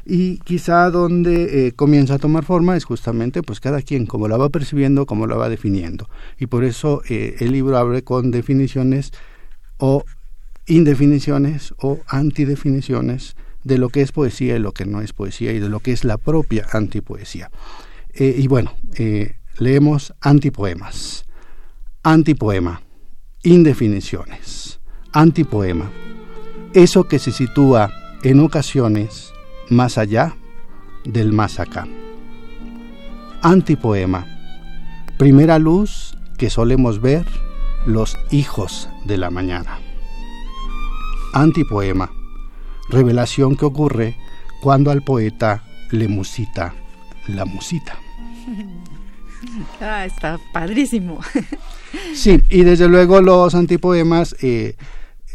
[0.05, 4.37] y quizá donde eh, comienza a tomar forma es justamente pues cada quien como la
[4.37, 6.09] va percibiendo, como la va definiendo.
[6.39, 9.11] Y por eso eh, el libro abre con definiciones
[9.77, 10.03] o
[10.65, 15.59] indefiniciones o antidefiniciones de lo que es poesía y lo que no es poesía y
[15.59, 17.51] de lo que es la propia antipoesía.
[18.17, 18.73] y bueno,
[19.57, 21.25] leemos antipoemas.
[22.03, 22.81] Antipoema.
[23.43, 24.79] Indefiniciones.
[25.11, 25.91] Antipoema.
[26.73, 27.91] Eso que se sitúa
[28.23, 29.33] en ocasiones
[29.69, 30.33] más allá
[31.03, 31.89] del más acá.
[33.41, 34.25] Antipoema.
[35.17, 37.25] Primera luz que solemos ver
[37.85, 39.79] los hijos de la mañana.
[41.33, 42.09] Antipoema.
[42.87, 44.15] Revelación que ocurre
[44.61, 46.73] cuando al poeta le musita
[47.27, 47.97] la musita.
[49.81, 51.19] Ah, está padrísimo.
[52.13, 54.75] Sí, y desde luego los antipoemas eh,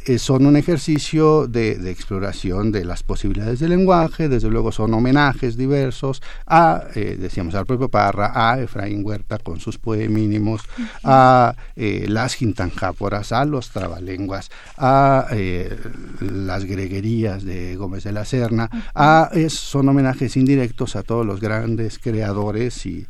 [0.07, 5.57] eh, son un ejercicio de, exploración de las posibilidades del lenguaje, desde luego son homenajes
[5.57, 10.61] diversos a, eh, decíamos, al propio Parra, a Efraín Huerta con sus poemínimos,
[11.05, 15.27] a eh, las gintanjáporas, a los trabalenguas, a
[16.21, 21.99] las greguerías de Gómez de la Serna, a, son homenajes indirectos a todos los grandes
[21.99, 23.07] creadores y,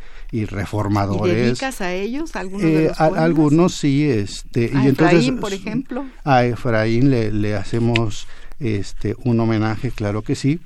[0.46, 1.37] reformadores.
[1.37, 6.04] ¿Y dedicas a ellos algunos de los Algunos sí, este, y entonces, por ejemplo.
[6.24, 8.26] A Efraín le, hacemos
[8.58, 10.60] este, un homenaje, claro que sí.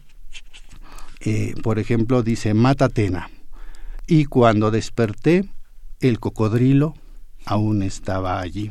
[1.21, 3.31] Eh, por ejemplo, dice Matatena.
[4.07, 5.44] Y cuando desperté,
[6.01, 6.94] el cocodrilo
[7.44, 8.71] aún estaba allí.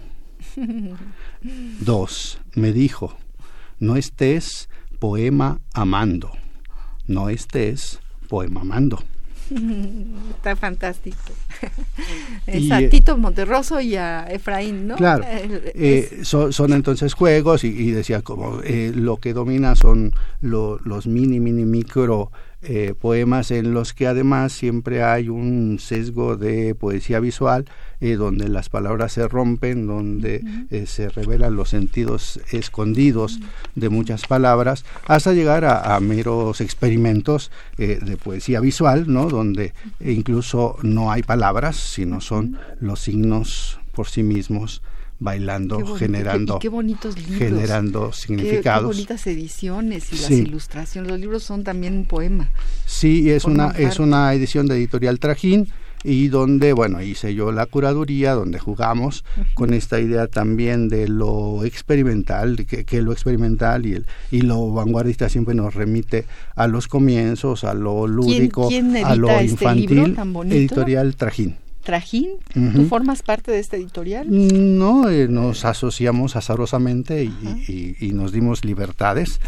[1.80, 3.17] Dos, me dijo,
[3.80, 4.69] no estés
[5.00, 6.32] poema amando,
[7.06, 9.04] no estés poema amando.
[10.36, 11.18] Está fantástico.
[12.48, 14.96] es a Tito Monterroso y a Efraín, ¿no?
[14.96, 15.24] Claro.
[15.80, 21.66] Eh, son, entonces juegos y, decía como eh, lo que domina son los mini, mini,
[21.66, 22.32] micro
[22.64, 27.66] eh, poemas en los que además siempre hay un sesgo de poesía visual,
[28.02, 33.40] eh, donde las palabras se rompen, donde eh, se revelan los sentidos escondidos
[33.76, 39.30] de muchas palabras, hasta llegar a, meros experimentos de poesía visual, ¿no?
[39.30, 44.82] donde incluso no hay palabras, sino son los signos por sí mismos
[45.20, 48.92] bailando, generando, qué, bonitos libros, generando significados.
[48.92, 51.10] Qué, bonitas ediciones y las ilustraciones.
[51.10, 52.52] Los libros son también un poema.
[52.86, 55.68] Sí, es una es una edición de editorial Trajín
[56.08, 61.65] y donde bueno hice yo la curaduría donde jugamos con esta idea también de lo
[61.65, 66.88] experimental que, que, lo experimental y el y lo vanguardista siempre nos remite a los
[66.88, 68.70] comienzos a lo lúdico
[69.04, 70.15] a lo este infantil
[70.50, 72.32] editorial Trajín Trajín.
[72.54, 74.28] ¿Tú formas parte de esta editorial?
[74.30, 79.39] No, eh, nos asociamos azarosamente y, nos dimos libertades.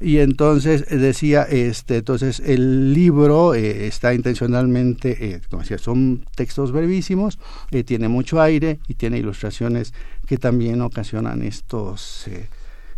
[0.00, 6.72] Y entonces eh, decía, este, entonces el libro eh, está intencionalmente, como decía, son textos
[6.72, 7.38] brevísimos,
[7.84, 9.94] tiene mucho aire y tiene ilustraciones
[10.26, 12.26] que también ocasionan estos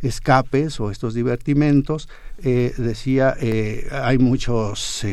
[0.00, 2.08] escapes o estos divertimentos.
[2.42, 3.36] decía,
[3.90, 5.04] hay muchos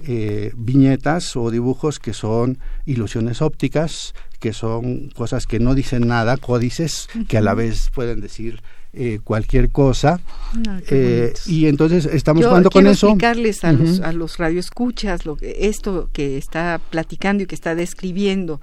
[0.00, 6.36] eh, viñetas o dibujos que son ilusiones ópticas, que son cosas que no dicen nada,
[6.36, 10.20] códices, que a la vez pueden decir eh, cualquier cosa.
[10.68, 13.08] Ah, eh, y entonces estamos jugando con eso.
[13.08, 17.74] explicarles a, los, a los radioescuchas lo que, esto que está platicando y que está
[17.74, 18.60] describiendo.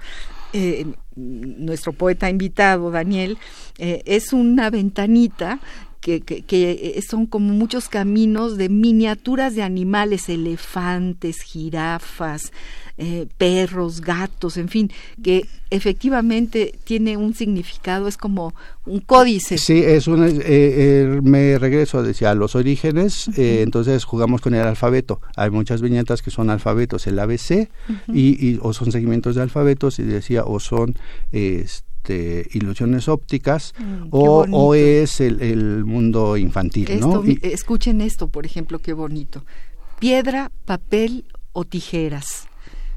[1.16, 3.36] nuestro poeta invitado, Daniel,
[3.76, 5.60] es una ventanita
[6.06, 12.52] que, que, son como muchos caminos de miniaturas de animales, elefantes, jirafas,
[12.96, 18.54] eh, perros, gatos, en fin, que efectivamente tiene un significado, es como
[18.86, 19.58] un códice.
[19.58, 24.62] Sí, es un, eh, eh, me regreso decía, a los orígenes, entonces jugamos con el
[24.62, 25.20] alfabeto.
[25.34, 27.68] Hay muchas viñetas que son alfabetos, el ABC,
[28.14, 30.94] y, o son segmentos de alfabetos, y decía, o son...
[31.32, 37.00] Este, este, ilusiones ópticas mm, o, es el, mundo infantil.
[37.00, 37.22] ¿no?
[37.42, 39.44] escuchen esto, por ejemplo, qué bonito.
[39.98, 42.48] Piedra, papel o tijeras.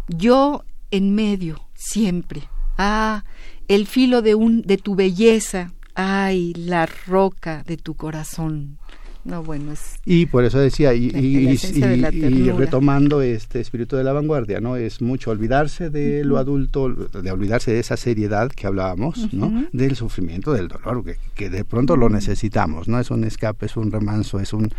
[0.08, 2.44] Yo en medio, siempre.
[2.78, 3.24] Ah,
[3.68, 5.74] el filo de, un, de tu belleza.
[5.96, 8.78] Ay, la roca de tu corazón.
[9.26, 14.62] No, bueno, es y por eso decía, y, y, retomando este espíritu de la vanguardia,
[14.62, 14.78] ¿no?
[14.78, 19.68] Es mucho olvidarse de lo adulto, de olvidarse de esa seriedad que hablábamos, ¿no?
[19.74, 23.00] Del sufrimiento, del dolor, que, que de pronto lo necesitamos, ¿no?
[23.00, 24.72] Es un escape, es un remanso, es un,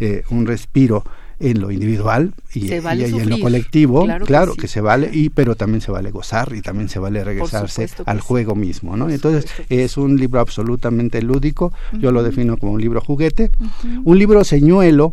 [0.00, 1.04] eh, un respiro
[1.40, 5.90] en lo individual y, en lo colectivo, claro, que, se vale, y pero también se
[5.90, 9.10] vale gozar y también se vale regresarse al juego mismo, ¿no?
[9.10, 13.50] Entonces es un libro absolutamente lúdico, yo lo defino como un libro juguete,
[14.04, 15.10] un libro señuelo,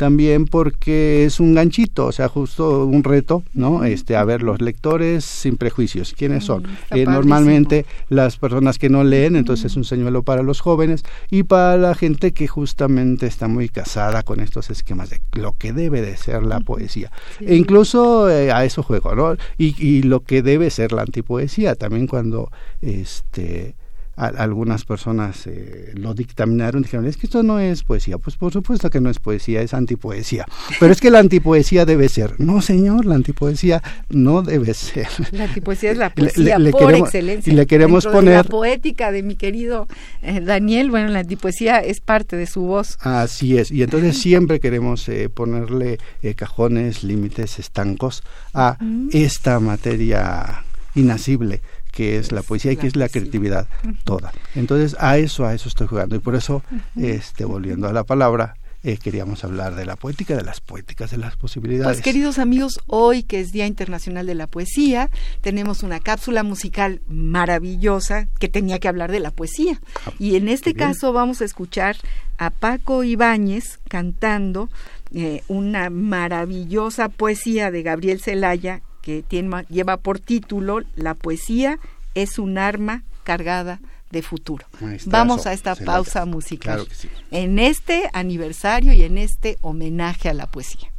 [0.00, 3.84] también porque es un ganchito, o sea, justo un reto, ¿no?
[3.84, 6.64] Este, a ver, los lectores sin prejuicios, ¿quiénes son?
[6.90, 11.42] Eh, normalmente las personas que no leen, entonces es un señuelo para los jóvenes y
[11.42, 16.00] para la gente que justamente está muy casada con estos esquemas de lo que debe
[16.00, 17.12] de ser la poesía.
[17.38, 19.36] E incluso eh, a eso juego, ¿no?
[19.58, 23.74] Y, y lo que debe ser la antipoesía, también cuando este
[24.20, 28.18] algunas personas eh, lo dictaminaron, dijeron, es que esto no es poesía.
[28.18, 30.44] Pues por supuesto que no es poesía, es antipoesía.
[30.78, 32.38] Pero es que la antipoesía debe ser.
[32.38, 35.08] No, señor, la antipoesía no debe ser.
[35.32, 37.50] La antipoesía es la poesía por excelencia.
[37.50, 38.34] Y le queremos poner...
[38.34, 39.88] la poética de mi querido
[40.22, 42.98] eh, Daniel, bueno, la antipoesía es parte de su voz.
[43.00, 43.70] Así es.
[43.70, 45.98] Y entonces siempre queremos eh, ponerle
[46.36, 48.76] cajones, límites, estancos a
[49.12, 53.68] esta materia inasible que es la poesía y que es la creatividad
[54.04, 54.32] toda.
[54.54, 56.16] Entonces, a eso, a eso estoy jugando.
[56.16, 56.62] Y por eso,
[56.96, 61.18] este, volviendo a la palabra, eh, queríamos hablar de la poética, de las poéticas, de
[61.18, 61.98] las posibilidades.
[61.98, 65.10] Pues queridos amigos, hoy que es Día Internacional de la Poesía,
[65.42, 69.78] tenemos una cápsula musical maravillosa que tenía que hablar de la poesía.
[70.06, 71.96] Ah, y en este caso vamos a escuchar
[72.38, 74.70] a Paco Ibáñez cantando
[75.12, 81.78] eh, una maravillosa poesía de Gabriel Celaya que tiene, lleva por título La poesía
[82.14, 84.66] es un arma cargada de futuro.
[85.06, 86.86] Vamos a esta pausa musical.
[87.30, 90.90] En este aniversario y en este homenaje a la poesía.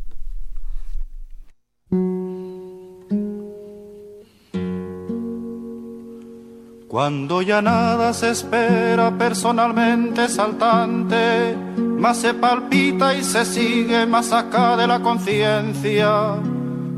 [6.87, 14.75] Cuando ya nada se espera personalmente saltante, más se palpita y se sigue más acá
[14.75, 16.35] de la conciencia,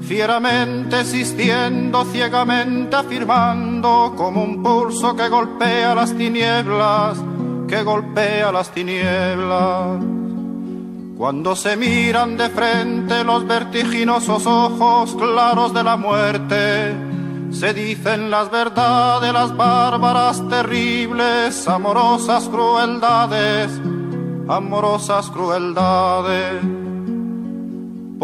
[0.07, 7.17] fieramente existiendo, ciegamente afirmando, como un pulso que golpea las tinieblas,
[7.67, 9.99] que golpea las tinieblas.
[11.17, 16.93] Cuando se miran de frente los vertiginosos ojos claros de la muerte,
[17.51, 23.71] se dicen las verdades, las bárbaras, terribles, amorosas crueldades,
[24.49, 26.82] amorosas crueldades.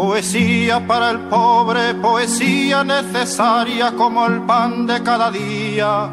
[0.00, 6.08] Poesía para el pobre, poesía necesaria como el pan de cada día,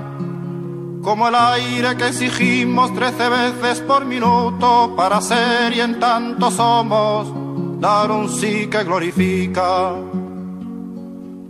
[1.01, 7.29] como el aire que exigimos trece veces por minuto para ser y en tanto somos,
[7.79, 9.93] dar un sí que glorifica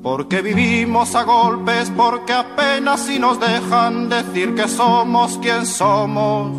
[0.03, 6.51] porque vivimos a golpes, porque apenas si nos dejan decir que somos quien somos.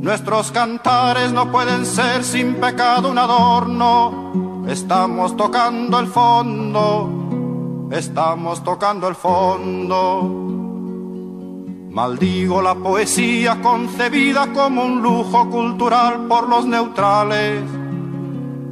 [0.00, 4.45] Nuestros cantares no pueden ser sin pecado un adorno.
[4.66, 10.22] Estamos tocando el fondo, estamos tocando el fondo.
[11.90, 17.62] Maldigo la poesía concebida como un lujo cultural por los neutrales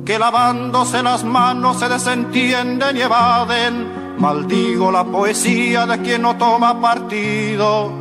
[0.04, 4.18] que lavándose las manos se desentienden y evaden.
[4.18, 7.92] Maldigo la poesía de quien no toma partido,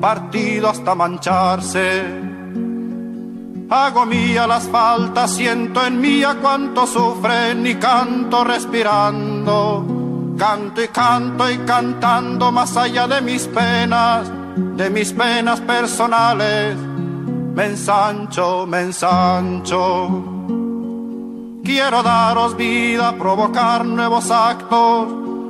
[0.00, 2.35] partido hasta mancharse.
[3.68, 10.34] Hago mía las faltas, siento en mía cuánto sufren y canto respirando.
[10.38, 14.30] Canto y canto y cantando más allá de mis penas,
[14.76, 16.76] de mis penas personales.
[16.76, 20.36] Me ensancho, me ensancho.
[21.64, 25.08] Quiero daros vida, provocar nuevos actos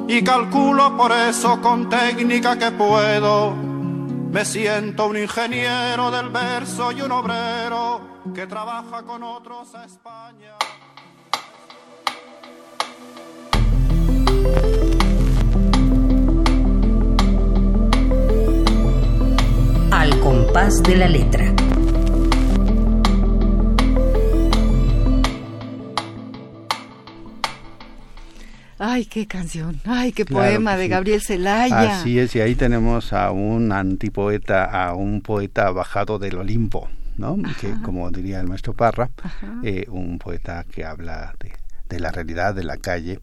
[0.08, 3.65] y calculo por eso con técnica que puedo.
[4.30, 10.56] Me siento un ingeniero del verso y un obrero que trabaja con otros a España.
[19.90, 21.75] Al compás de la letra.
[28.78, 32.00] Ay, qué canción, ay, qué poema de Gabriel Celaya.
[32.00, 37.38] Así es, y ahí tenemos a un antipoeta, a un poeta bajado del Olimpo, ¿no?
[37.58, 39.10] Que, como diría el maestro Parra,
[39.62, 41.34] eh, un poeta que habla
[41.88, 43.20] de, la realidad de la calle,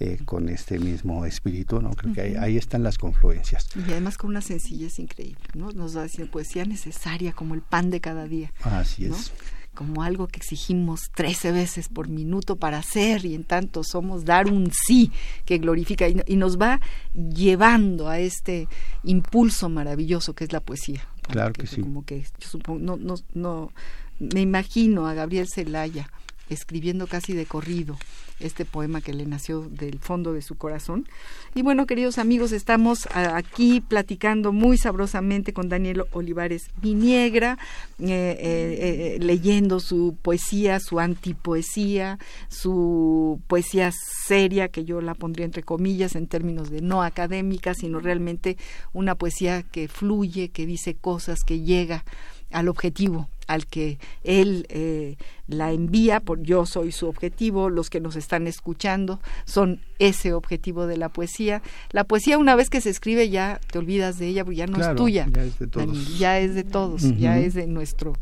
[0.00, 1.90] eh, con este mismo espíritu, ¿no?
[1.90, 3.68] Creo que ahí, están las confluencias.
[3.76, 5.72] Y además con una sencillez increíble, ¿no?
[5.72, 8.52] Nos va a decir poesía necesaria como el pan de cada día.
[8.64, 9.32] Así es
[9.80, 14.46] como algo que exigimos 13 veces por minuto para hacer y en tanto somos dar
[14.52, 15.10] un sí
[15.46, 16.80] que glorifica y, nos va
[17.14, 18.68] llevando a este
[19.04, 21.08] impulso maravilloso que es la poesía.
[21.22, 21.80] Claro que sí.
[21.80, 23.72] Como que yo supongo, no, no, no,
[24.18, 26.10] me imagino a Gabriel Celaya
[26.50, 27.96] escribiendo casi de corrido
[28.40, 31.06] este poema que le nació del fondo de su corazón.
[31.54, 37.58] Y bueno, queridos amigos, estamos aquí platicando muy sabrosamente con Daniel Olivares Viniegra,
[37.98, 43.92] eh, eh, eh, leyendo su poesía, su antipoesía, su poesía
[44.26, 48.56] seria, que yo la pondría entre comillas en términos de no académica, sino realmente
[48.92, 52.04] una poesía que fluye, que dice cosas, que llega
[52.50, 55.16] al objetivo al que él eh,
[55.48, 60.86] la envía, por yo soy su objetivo, los que nos están escuchando son ese objetivo
[60.86, 61.60] de la poesía.
[61.90, 64.80] La poesía una vez que se escribe ya te olvidas de ella, porque ya no
[64.80, 68.12] es tuya, ya es de todos, ya es de, todos ya es de nuestro,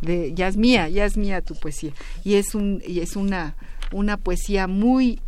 [0.00, 1.92] de, ya es mía, ya es mía tu poesía.
[2.24, 3.56] Y es un y es una
[3.92, 5.20] una poesía muy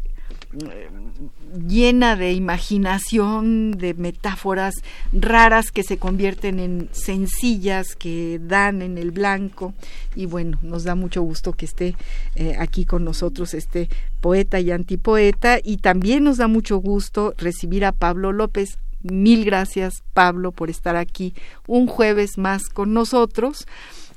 [1.67, 4.75] llena de imaginación, de metáforas
[5.13, 9.75] raras que se convierten en sencillas, que dan en el blanco.
[10.15, 11.95] Y bueno, nos da mucho gusto que esté
[12.35, 13.89] eh, aquí con nosotros este
[14.21, 15.59] poeta y antipoeta.
[15.63, 18.79] Y también nos da mucho gusto recibir a Pablo López.
[19.03, 21.35] Mil gracias, Pablo, por estar aquí
[21.67, 23.67] un jueves más con nosotros.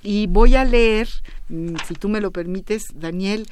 [0.02, 1.08] Y voy a leer
[1.88, 3.48] si tú me lo permites, Daniel,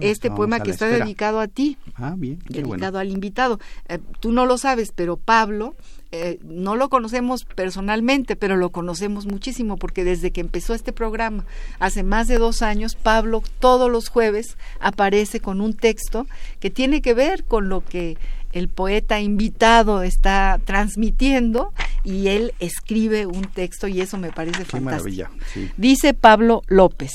[0.00, 3.58] este poema que está dedicado a ti, ah, bien, dedicado al invitado.
[3.88, 5.74] Eh, tú no lo sabes, pero Pablo,
[6.10, 11.44] eh, no lo conocemos personalmente, pero lo conocemos muchísimo porque desde que empezó este programa,
[11.78, 16.26] hace más de dos años, Pablo todos los jueves aparece con un texto
[16.60, 18.18] que tiene que ver con lo que
[18.52, 21.72] el poeta invitado está transmitiendo
[22.04, 25.30] y él escribe un texto y eso me parece fantástico.
[25.76, 27.12] Dice Pablo López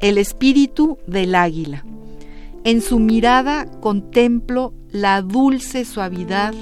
[0.00, 1.84] el espíritu del águila.
[2.64, 6.54] En su mirada contemplo la dulce suavidad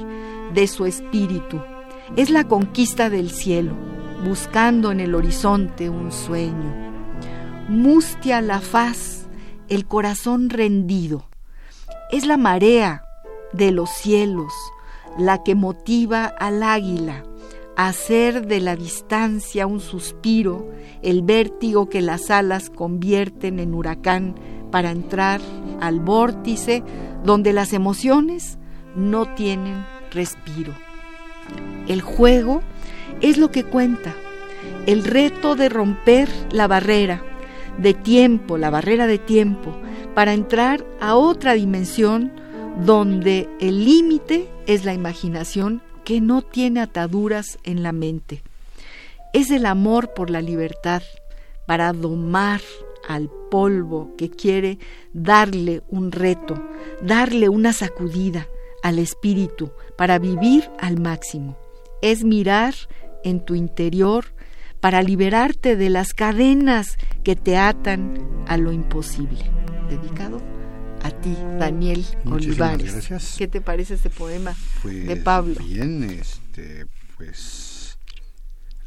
[0.55, 1.61] de su espíritu.
[2.17, 3.75] Es la conquista del cielo,
[4.25, 6.87] buscando en el horizonte un sueño.
[7.69, 9.27] mustia la faz,
[9.69, 11.29] el corazón rendido.
[12.13, 13.03] Es la marea
[13.53, 14.53] de los cielos
[15.19, 17.25] la que motiva al águila
[17.77, 20.71] hacer de la distancia un suspiro,
[21.03, 24.35] el vértigo que las alas convierten en huracán
[24.71, 25.41] para entrar
[25.81, 26.83] al vórtice
[27.23, 28.59] donde las emociones
[28.97, 30.73] no tienen respiro.
[31.87, 32.63] El juego
[33.21, 34.15] es lo que cuenta,
[34.87, 37.23] el reto de romper la barrera
[37.79, 39.77] de tiempo, la barrera de tiempo,
[40.15, 42.33] para entrar a otra dimensión
[42.85, 48.45] donde el límite es la imaginación que no tiene ataduras en la mente.
[49.33, 51.03] Es el amor por la libertad
[51.67, 52.61] para domar
[53.09, 54.79] al polvo que quiere
[55.13, 56.63] darle un reto,
[57.03, 58.47] darle una sacudida
[58.85, 61.59] al espíritu para vivir al máximo.
[62.03, 62.75] Es mirar
[63.25, 64.27] en tu interior
[64.79, 69.51] para liberarte de las cadenas que te atan a lo imposible.
[69.91, 70.41] Dedicado
[71.07, 72.93] a ti, Daniel Olivares.
[72.93, 73.37] Gracias.
[73.39, 74.51] ¿Qué te parece este poema
[74.83, 75.55] de Pues, Pablo?
[75.65, 76.87] Bien, este,
[77.17, 77.97] pues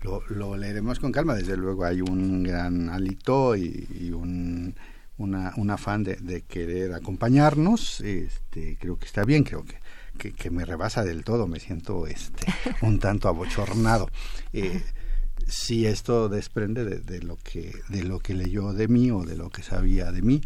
[0.02, 1.36] lo, lo leeremos con calma.
[1.36, 4.76] Desde luego hay un gran hálito y, y un,
[5.18, 8.02] una, un afán de, de querer acompañarnos.
[8.02, 9.78] Este, creo que está bien, creo que,
[10.18, 11.48] que, que me rebasa del todo.
[11.48, 12.46] Me siento este,
[12.82, 14.10] un tanto abochornado.
[14.52, 14.84] Eh,
[15.48, 19.38] si esto desprende de, de lo que de lo que leyó de mí o de
[19.38, 20.42] lo que sabía de mí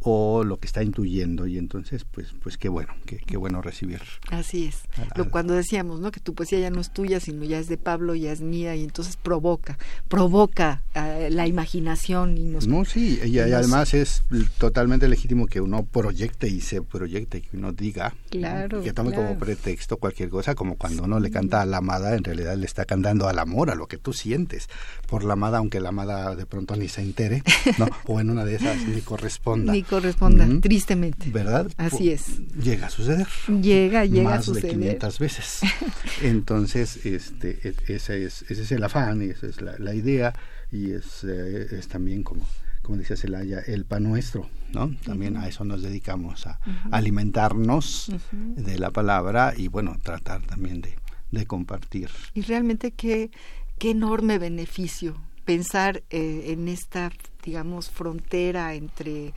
[0.00, 4.00] o lo que está intuyendo y entonces pues pues qué bueno qué, qué bueno recibir
[4.30, 4.82] Así es.
[5.16, 6.10] Lo cuando decíamos, ¿no?
[6.10, 8.76] Que tu poesía ya no es tuya, sino ya es de Pablo, ya es mía
[8.76, 9.78] y entonces provoca,
[10.08, 14.22] provoca eh, la imaginación y nos no sí y, además es
[14.58, 18.14] totalmente legítimo que uno proyecte y se proyecte que uno diga.
[18.30, 22.14] Claro, que tome como pretexto cualquier cosa como cuando uno le canta a la amada
[22.14, 24.68] en realidad le está cantando al amor a lo que tú sientes
[25.08, 27.42] por la amada aunque la amada de pronto ni se entere
[27.78, 31.28] no o en una de esas ni corresponda ni corresponda, tristemente.
[31.30, 31.70] ¿verdad?
[31.76, 32.38] Así es.
[32.54, 33.26] Llega a suceder.
[33.60, 34.70] Llega, llega a Más de suceder.
[34.70, 35.60] 500 veces.
[36.22, 40.32] Entonces, este, e- ese, es, ese es el afán, y esa es la, la idea,
[40.72, 42.46] y es, eh, es también como,
[42.82, 44.94] como decía Celaya, el pan nuestro, ¿no?
[45.04, 46.58] También a eso nos dedicamos, a
[46.90, 50.96] alimentarnos de la palabra y, bueno, tratar también de,
[51.32, 52.08] de compartir.
[52.34, 53.30] Y realmente qué,
[53.78, 57.10] qué enorme beneficio pensar eh, en esta,
[57.44, 59.34] digamos, frontera entre,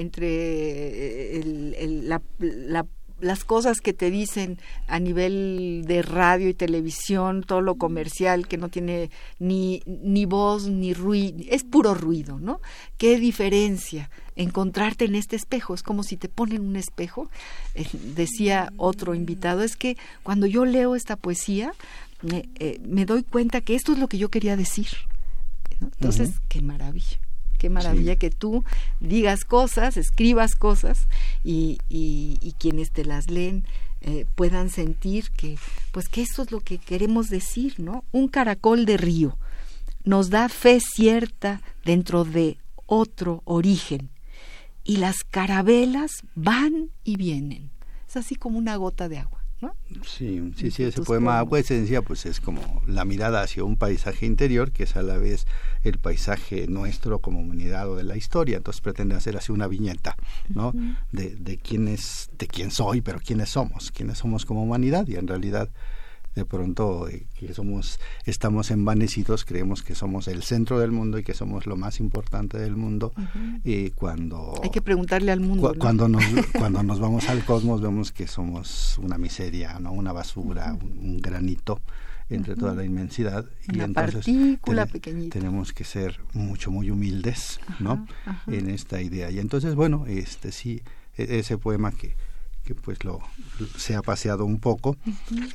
[0.00, 2.86] entre eh, el- el- la- la-
[3.18, 8.58] las cosas que te dicen a nivel de radio y televisión, todo lo comercial que
[8.58, 12.60] no tiene ni, ni voz ni ruido, es puro ruido, ¿no?
[12.98, 14.10] ¿Qué diferencia?
[14.36, 17.30] Encontrarte en este espejo, es como si te ponen un espejo.
[17.74, 21.72] Eh, decía otro invitado, es que cuando yo leo esta poesía,
[22.20, 24.88] me, eh, me doy cuenta que esto es lo que yo quería decir.
[25.80, 25.86] ¿no?
[25.86, 27.18] Entonces, qué maravilla,
[27.56, 28.18] qué maravilla Sí.
[28.18, 28.64] que tú
[29.00, 31.06] digas cosas, escribas cosas
[31.44, 33.64] y, y- y quienes te las leen
[34.02, 35.58] eh, puedan sentir que,
[35.92, 38.04] pues que esto es lo que queremos decir, ¿no?
[38.12, 39.36] Un caracol de río
[40.04, 44.10] nos da fe cierta dentro de otro origen
[44.84, 47.70] y las carabelas van y vienen.
[48.08, 49.74] Es así como una gota de agua, ¿no?
[50.04, 51.38] Sí, sí, sí, ese tus poema.
[51.38, 55.16] Agua Esencia pues es como la mirada hacia un paisaje interior que es a la
[55.18, 55.46] vez
[55.82, 60.16] el paisaje nuestro como humanidad o de la historia, entonces pretende hacer así una viñeta,
[60.48, 60.72] ¿no?
[61.12, 65.16] de, de quién es, de quién soy, pero quiénes somos, quiénes somos como humanidad y
[65.16, 65.68] en realidad
[66.36, 71.24] de pronto eh, que somos estamos envanecidos creemos que somos el centro del mundo y
[71.24, 73.12] que somos lo más importante del mundo
[73.64, 75.68] y cuando Hay que preguntarle al mundo.
[75.70, 75.80] Cu- ¿no?
[75.80, 76.22] cuando nos
[76.58, 81.16] cuando nos vamos al cosmos vemos que somos una miseria no una basura un, un
[81.20, 81.80] granito
[82.28, 83.46] entre toda la inmensidad.
[83.72, 85.38] Y entonces partícula pequeñita.
[85.38, 88.04] tenemos que ser mucho muy humildes no
[88.48, 89.30] en esta idea.
[89.30, 90.82] Y entonces bueno este sí
[91.16, 92.14] e- ese poema que
[92.66, 93.20] que pues lo
[93.78, 94.96] se ha paseado un poco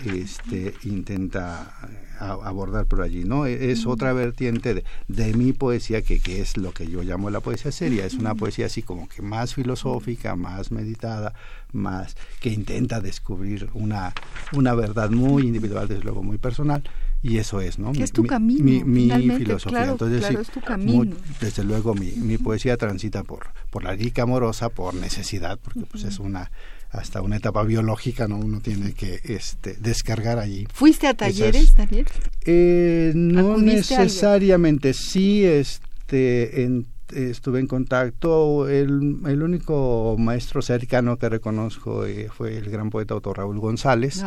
[0.05, 5.51] este intenta eh, a- abordar por allí no E- es otra vertiente de, de mi
[5.53, 8.05] poesía que, que es lo que yo llamo la poesía seria.
[8.05, 11.34] Es una poesía así como que más filosófica más meditada
[11.74, 14.14] más que intenta descubrir una
[14.53, 16.84] una verdad muy individual desde luego muy personal
[17.24, 19.78] y eso es no Que Mi- es tu mi- camino, mi, mi filosofía.
[19.80, 21.16] claro, entonces claro, sí, es tu camino.
[21.39, 26.03] desde luego mi, mi poesía transita por por la lírica amorosa por necesidad porque pues
[26.03, 26.49] es una
[26.92, 31.76] hasta una etapa biológica no uno tiene que este descargar allí ¿Fuiste a Esas- talleres,
[31.76, 32.06] Daniel?
[32.46, 38.68] eh, no necesariamente sí este en estuve en contacto.
[38.68, 44.24] El, el, único maestro cercano que reconozco eh, fue el gran poeta Otto Raúl González.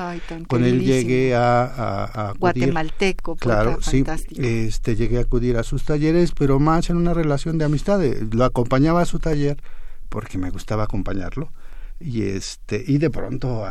[0.48, 4.04] Con él llegué a, acudir, Guatemalteco, claro, sí,
[4.36, 8.00] este, llegué a acudir a sus talleres, pero más en una relación de amistad.
[8.32, 9.56] Lo acompañaba a su taller
[10.08, 11.50] porque me gustaba acompañarlo
[12.00, 13.64] y este y de pronto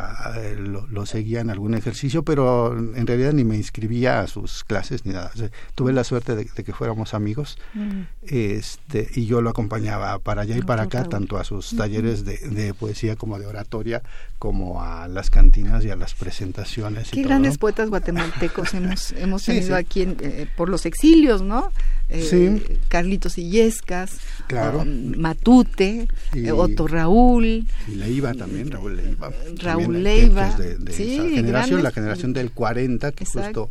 [0.58, 5.12] lo, seguía en algún ejercicio pero en realidad ni me inscribía a sus clases ni
[5.12, 5.30] nada.
[5.74, 8.00] Tuve la suerte de, que fuéramos amigos mm.
[8.26, 12.74] este y yo lo acompañaba para allá y para acá tanto a sus talleres de,
[12.74, 14.02] poesía como de oratoria
[14.38, 19.76] como a las cantinas y a las presentaciones qué grandes poetas guatemaltecos hemos hemos tenido
[19.76, 21.70] aquí eh, por los exilios no
[22.10, 24.84] eh, Carlitos Illescas, claro.
[24.84, 27.66] Matute, eh, Otto Raúl.
[27.88, 29.30] Y Leiva también, Raúl Leiva.
[29.56, 30.50] Raúl Leiva.
[30.54, 33.70] De, esa generación, la generación del 40, que justo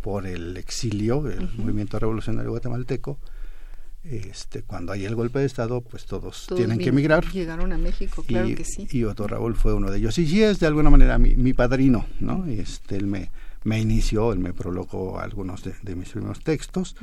[0.00, 3.18] por el exilio, el movimiento revolucionario guatemalteco,
[4.02, 7.24] este, cuando hay el golpe de Estado, pues todos, tienen que emigrar.
[7.32, 8.86] Llegaron a México, claro que sí.
[8.90, 10.18] Y Otto Raúl fue uno de ellos.
[10.18, 12.44] Y sí es de alguna manera mi, mi padrino, ¿no?
[12.46, 13.30] Este, él me,
[13.64, 16.96] me inició, él me prologó algunos de, mis primeros textos,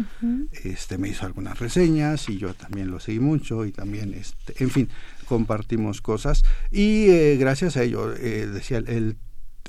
[0.63, 4.69] este me hizo algunas reseñas y yo también lo seguí mucho y también, este, en
[4.69, 4.89] fin,
[5.31, 9.15] compartimos cosas y eh, gracias a ello, eh, decía, el,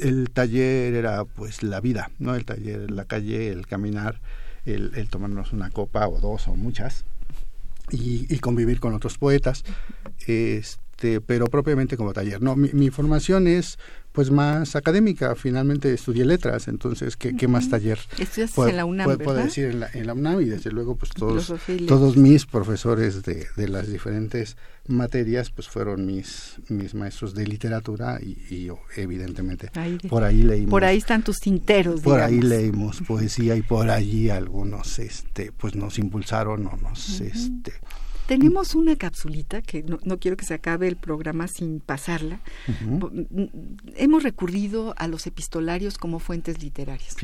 [0.00, 2.34] el taller era pues la vida, ¿no?
[2.34, 4.20] El taller, la calle, el caminar,
[4.64, 7.04] el, el tomarnos una copa o dos o muchas
[7.92, 9.62] y, convivir con otros poetas,
[10.26, 12.42] este, pero propiamente como taller.
[12.42, 13.78] No, mi formación es
[14.12, 15.34] pues más académica.
[15.34, 17.98] Finalmente estudié letras, entonces, ¿qué, qué más taller?
[18.18, 21.10] Estudiaste en la UNAM, Puedo decir en la, en la UNAM y desde luego pues
[21.12, 21.52] todos,
[21.88, 24.56] todos mis profesores de, de, las diferentes
[24.86, 29.70] materias pues fueron mis, mis maestros de literatura y, yo evidentemente
[30.08, 30.70] por ahí leímos.
[30.70, 35.74] Por ahí están tus tinteros, Por ahí leímos poesía y por allí algunos este pues
[35.74, 37.72] nos impulsaron o nos este
[38.38, 42.40] tenemos una capsulita que no, quiero que se acabe el programa sin pasarla.
[43.96, 47.14] Hemos recurrido a los epistolarios como fuentes literarias.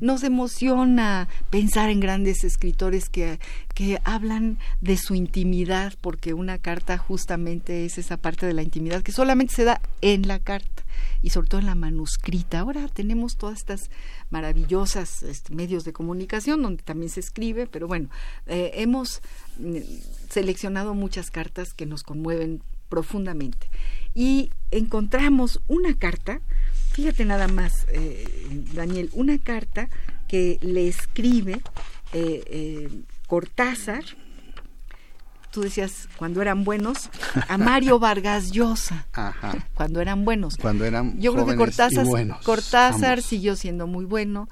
[0.00, 3.38] Nos emociona pensar en grandes escritores que,
[3.76, 9.02] que hablan de su intimidad, porque una carta justamente es esa parte de la intimidad
[9.02, 10.82] que solamente se da en la carta
[11.20, 12.60] y sobre todo en la manuscrita.
[12.60, 13.90] Ahora tenemos todas estas
[14.30, 18.08] maravillosas este, medios de comunicación donde también se escribe, pero bueno,
[18.46, 19.20] eh, hemos
[19.58, 19.76] mm,
[20.30, 23.68] seleccionado muchas cartas que nos conmueven profundamente.
[24.14, 26.40] Y encontramos una carta,
[26.92, 28.24] fíjate nada más, eh,
[28.72, 29.90] Daniel, una carta
[30.28, 31.60] que le escribe
[32.14, 32.88] eh,
[33.26, 34.04] Cortázar,
[35.50, 37.10] tú decías cuando eran buenos,
[37.48, 39.06] a Mario Vargas Llosa,
[39.74, 40.56] cuando eran buenos.
[40.56, 42.06] Cuando eran Yo creo que Cortázar,
[42.44, 44.48] Cortázar siguió siendo muy bueno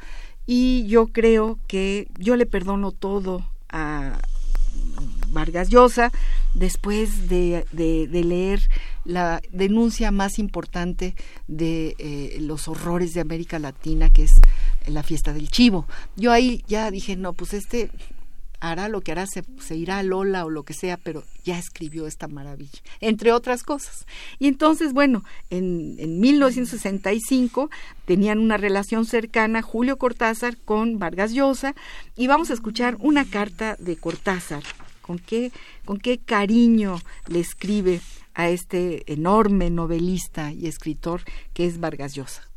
[0.47, 4.19] y yo creo que yo le perdono todo a
[5.29, 6.13] Vargas Llosa
[6.55, 8.61] después de, leer
[9.05, 11.15] la denuncia más importante
[11.49, 14.35] de eh, los horrores de América Latina, que es
[14.87, 15.87] la fiesta del chivo.
[16.17, 17.91] Yo ahí ya dije, no, pues este
[18.71, 19.45] hará lo que hará, se,
[19.77, 24.07] irá a Lola o lo que sea, pero ya escribió esta maravilla, entre otras cosas.
[24.39, 27.71] Y entonces, bueno, en, en 1965
[28.07, 31.75] tenían una relación cercana Julio Cortázar con Vargas Llosa
[32.17, 34.63] y vamos a escuchar una carta de Cortázar,
[35.03, 35.53] con qué,
[35.85, 36.99] con qué cariño
[37.29, 38.01] le escribe
[38.33, 42.49] a este enorme novelista y escritor que es Vargas Llosa.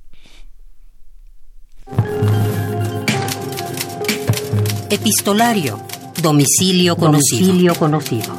[4.89, 5.81] Epistolario
[6.21, 7.75] Domicilio conocido.
[7.75, 8.33] conocido.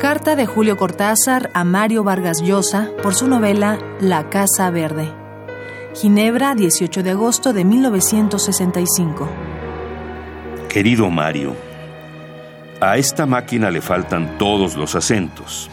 [0.00, 5.12] Carta de Julio Cortázar a Mario Vargas Llosa por su novela La Casa Verde.
[5.94, 9.28] Ginebra, 18 de agosto de 1965.
[10.70, 11.54] Querido Mario,
[12.80, 15.70] a esta máquina le faltan todos los acentos.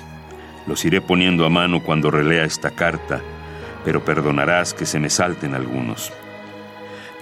[0.68, 3.22] Los iré poniendo a mano cuando relea esta carta,
[3.86, 6.12] pero perdonarás que se me salten algunos.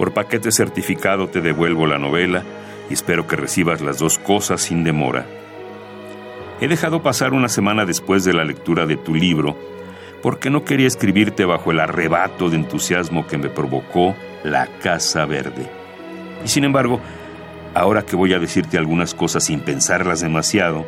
[0.02, 2.42] Por paquete certificado te devuelvo la novela
[2.90, 5.28] y espero que recibas las dos cosas sin demora.
[6.60, 9.56] He dejado pasar una semana después de la lectura de tu libro
[10.24, 15.70] porque no quería escribirte bajo el arrebato de entusiasmo que me provocó La Casa Verde.
[16.44, 17.00] Y sin embargo,
[17.76, 20.84] ahora que voy a decirte algunas cosas sin pensarlas demasiado,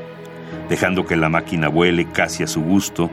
[0.69, 3.11] dejando que la máquina vuele casi a su gusto,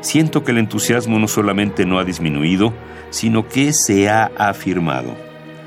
[0.00, 2.72] siento que el entusiasmo no solamente no ha disminuido,
[3.10, 5.16] sino que se ha afirmado.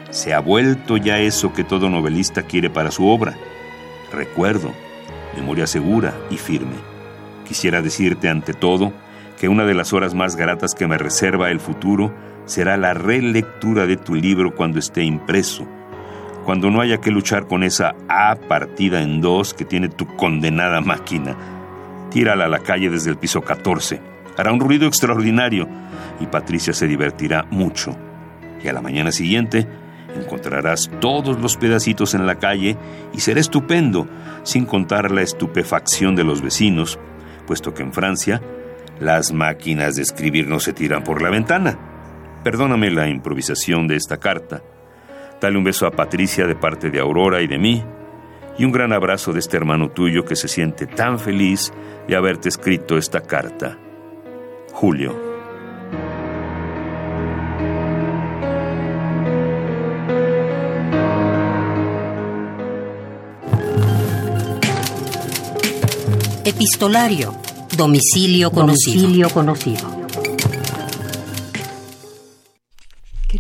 [0.10, 3.36] Se ha vuelto ya eso que todo novelista quiere para su obra.
[4.12, 4.72] Recuerdo,
[5.36, 6.76] memoria segura y firme.
[7.48, 8.94] Quisiera decirte ante todo
[9.40, 12.14] que una de las horas más gratas que me reserva el futuro
[12.46, 15.66] será la relectura de tu libro cuando esté impreso,
[16.46, 20.82] cuando no haya que luchar con esa A partida en dos que tiene tu condenada
[20.82, 21.36] máquina.
[22.12, 24.13] Tírala a la calle desde el piso 14.
[24.38, 25.68] Hará un ruido extraordinario
[26.20, 27.96] y Patricia se divertirá mucho.
[28.64, 29.68] Y a la mañana siguiente
[30.16, 32.78] encontrarás todos los pedacitos en la calle
[33.14, 34.08] y será estupendo,
[34.44, 37.00] sin contar la estupefacción de los vecinos,
[37.46, 38.42] puesto que en Francia
[39.00, 41.78] las máquinas de escribir no se tiran por la ventana.
[42.44, 44.62] Perdóname la improvisación de esta carta.
[45.42, 47.84] Dale un beso a Patricia de parte de Aurora y de mí,
[48.58, 51.74] y un gran abrazo de este hermano tuyo que se siente tan feliz
[52.08, 53.78] de haberte escrito esta carta.
[54.74, 55.16] Julio.
[66.44, 67.34] Epistolario.
[67.78, 68.94] Domicilio conocido.
[68.94, 69.93] Domicilio conocido.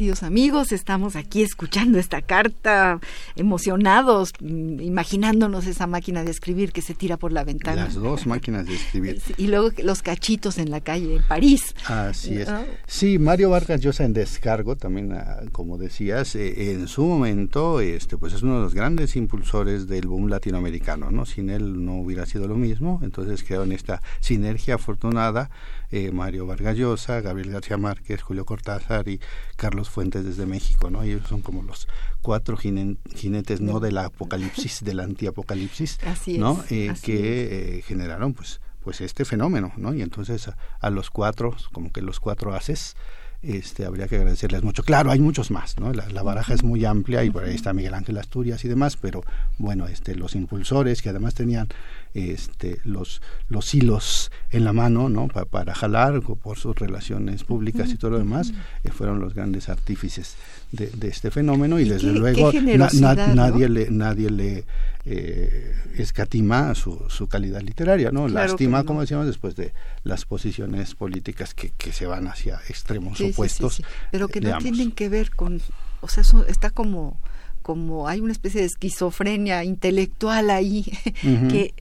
[0.04, 3.00] Queridos amigos, estamos aquí escuchando esta carta,
[3.38, 7.86] emocionados, imaginándonos esa máquina de escribir que se tira por la ventana.
[7.86, 9.22] Las dos máquinas de escribir.
[9.38, 11.74] Y luego los cachitos en la calle, en París.
[11.88, 12.50] Así es.
[12.86, 18.18] Sí, Mario Vargas Llosa en descargo, también ah, como decías, eh, en su momento, este,
[18.18, 21.26] pues es uno de los grandes impulsores del boom latinoamericano, ¿no?
[21.26, 25.50] Sin él no hubiera sido lo mismo, entonces quedó en esta sinergia afortunada
[25.94, 29.20] eh, Mario Vargas Llosa, Gabriel García Márquez, Julio Cortázar y
[29.58, 31.04] Carlos Fuentes desde México, ¿no?
[31.04, 31.88] Ellos son como los
[32.24, 36.00] cuatro jinetes, no del apocalipsis, del antiapocalipsis,
[36.40, 36.64] ¿no?
[36.72, 39.94] Eh, que eh, generaron, pues, pues este fenómeno, ¿no?
[39.94, 42.96] Y entonces a, los cuatro, como que los cuatro haces,
[43.44, 44.82] este, habría que agradecerles mucho.
[44.82, 45.94] Claro, hay muchos más, ¿no?
[45.94, 49.24] La, baraja es muy amplia y por ahí está Miguel Ángel Asturias y demás, pero
[49.60, 51.68] bueno, este, los impulsores que además tenían
[52.14, 55.28] este, los, los hilos en la mano ¿no?
[55.28, 58.54] para jalar por sus relaciones públicas y todo lo demás,
[58.84, 60.36] eh, fueron los grandes artífices
[60.72, 64.66] de, este fenómeno y, desde luego nadie le, nadie le
[65.06, 68.28] eh, escatima su, su calidad literaria, ¿no?
[68.28, 73.84] Lastima, como decíamos, después de las posiciones políticas que, que se van hacia extremos opuestos.
[74.12, 75.62] Pero que no tienen que ver con,
[76.02, 77.18] o sea, está como
[77.64, 80.84] como hay una especie de esquizofrenia intelectual ahí
[81.22, 81.74] que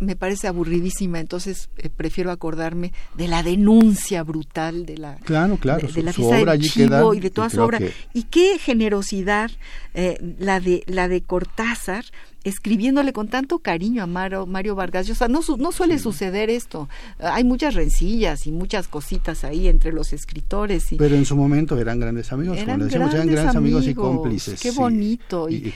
[0.00, 5.86] me parece aburridísima, entonces eh, prefiero acordarme de la denuncia brutal de la claro, claro,
[5.86, 7.78] de, la fiesta del Chivo y de toda su obra.
[8.12, 9.50] Y qué generosidad
[9.94, 12.04] eh, la de la de Cortázar
[12.44, 15.28] escribiéndole con tanto cariño a Mario, Mario Vargas Llosa.
[15.28, 16.88] No, no suele suceder esto.
[17.18, 20.92] Hay muchas rencillas y muchas cositas ahí entre los escritores.
[20.92, 23.86] Y, Pero en su momento eran grandes amigos, eran como decíamos, grandes, eran grandes amigos,
[23.86, 24.60] y cómplices.
[24.60, 25.48] Qué bonito.
[25.48, 25.72] Y,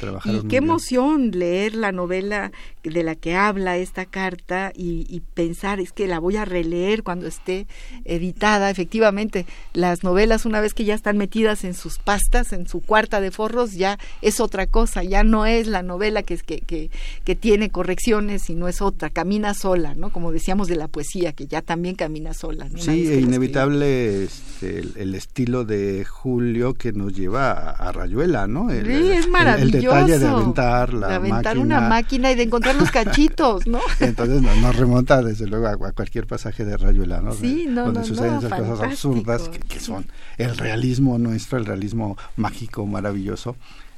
[0.49, 2.53] qué emoción leer la novela
[2.83, 7.27] de la que habla esta carta y, pensar, es que la voy a releer cuando
[7.27, 7.67] esté
[8.05, 8.71] editada.
[8.71, 13.21] Efectivamente, las novelas, una vez que ya están metidas en sus pastas, en su cuarta
[13.21, 16.91] de forros, ya es otra cosa, ya no es la novela que es que que,
[17.25, 20.11] que, tiene correcciones y no es otra, camina sola, ¿no?
[20.11, 22.69] Como decíamos de la poesía, que ya también camina sola.
[22.77, 28.71] Sí, es inevitable este, el, estilo de Julio que nos lleva a, Rayuela, ¿no?
[28.71, 29.77] El, sí, es maravilloso.
[29.77, 33.81] El, detalle de aventar la de aventar una máquina y de encontrar los cachitos, ¿no?
[34.01, 37.33] Entonces nos, remonta desde luego a, cualquier pasaje de Rayuela, ¿no?
[37.33, 40.07] Sí, no, Donde suceden esas cosas absurdas que, que son
[40.39, 43.57] el realismo nuestro, el realismo mágico, maravilloso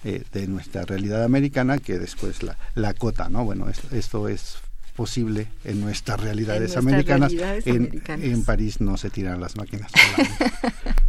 [0.09, 3.45] eh, de nuestra realidad americana que después la, la cota, ¿no?
[3.45, 4.59] Bueno, esto, es
[4.97, 7.33] posible en nuestras realidades americanas.
[7.65, 9.93] en, en, París no se tiran las máquinas.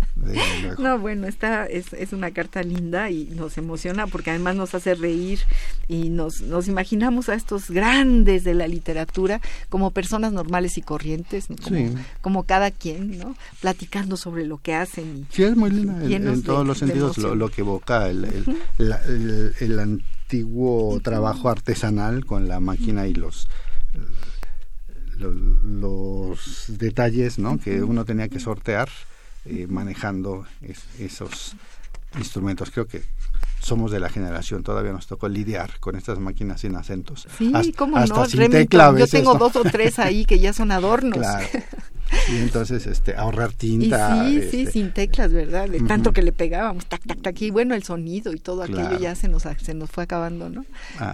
[0.77, 4.95] No, bueno, esta es, es una carta linda y nos emociona porque además nos hace
[4.95, 5.39] reír
[5.87, 11.47] y nos, nos imaginamos a estos grandes de la literatura como personas normales y corrientes,
[12.21, 13.35] como, cada quien, ¿no?
[13.61, 15.27] Platicando sobre lo que hacen.
[15.31, 18.25] sí, es muy linda en, todos los sentidos lo, que evoca el,
[18.77, 23.47] el, el, antiguo trabajo artesanal con la máquina y los
[25.19, 27.57] los, detalles ¿no?
[27.57, 28.89] que uno tenía que sortear
[29.45, 30.45] eh, manejando
[30.99, 31.55] esos
[32.17, 32.71] instrumentos.
[32.71, 33.03] Creo que
[33.59, 37.27] somos de la generación, todavía nos tocó lidiar con estas máquinas sin acentos.
[37.37, 41.17] Sí, cómo no, Yo tengo dos o tres ahí que ya son adornos.
[41.27, 41.47] Claro.
[42.31, 44.25] Y entonces este ahorrar tinta.
[44.25, 45.69] sí, sí, este, sin teclas, ¿verdad?
[45.69, 48.97] De tanto que le pegábamos, tac, tac, tac, y bueno, el sonido y todo aquello
[48.99, 50.65] ya se nos, se nos fue acabando, ¿no?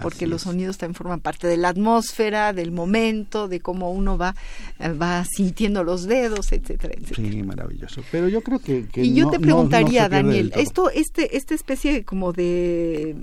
[0.01, 4.35] Porque los sonidos también forman parte de la atmósfera, del momento, de cómo uno va,
[4.79, 7.29] va sintiendo los dedos, etcétera, etcétera.
[7.29, 8.01] Sí, maravilloso.
[8.11, 8.87] Pero yo creo que...
[8.95, 13.15] y yo te preguntaría, Daniel, esto, este, esta especie como de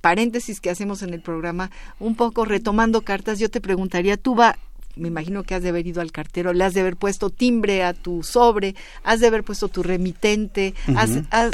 [0.00, 4.56] paréntesis que hacemos en el programa, un poco retomando cartas, yo te preguntaría, ¿tú va,
[5.00, 7.82] me imagino que has de haber ido al cartero, le has de haber puesto timbre
[7.82, 10.74] a tu sobre, has de haber puesto tu remitente,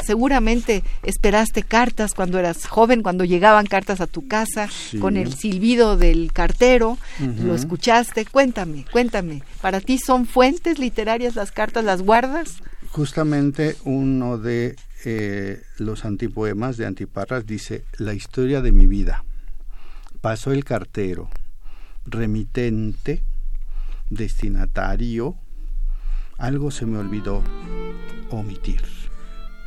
[0.05, 4.69] seguramente esperaste cartas cuando eras joven, cuando llegaban cartas a tu casa,
[4.99, 8.25] con el silbido del cartero, lo escuchaste.
[8.25, 12.57] Cuéntame, cuéntame, ¿para ti son fuentes literarias las cartas, las guardas?
[12.91, 14.75] Justamente uno de
[15.05, 19.23] eh, los antipoemas de Antiparras dice, la historia de mi vida.
[20.21, 21.29] Pasó el cartero,
[22.05, 23.23] remitente,
[24.09, 25.35] destinatario,
[26.37, 27.43] algo se me olvidó
[28.29, 28.83] omitir,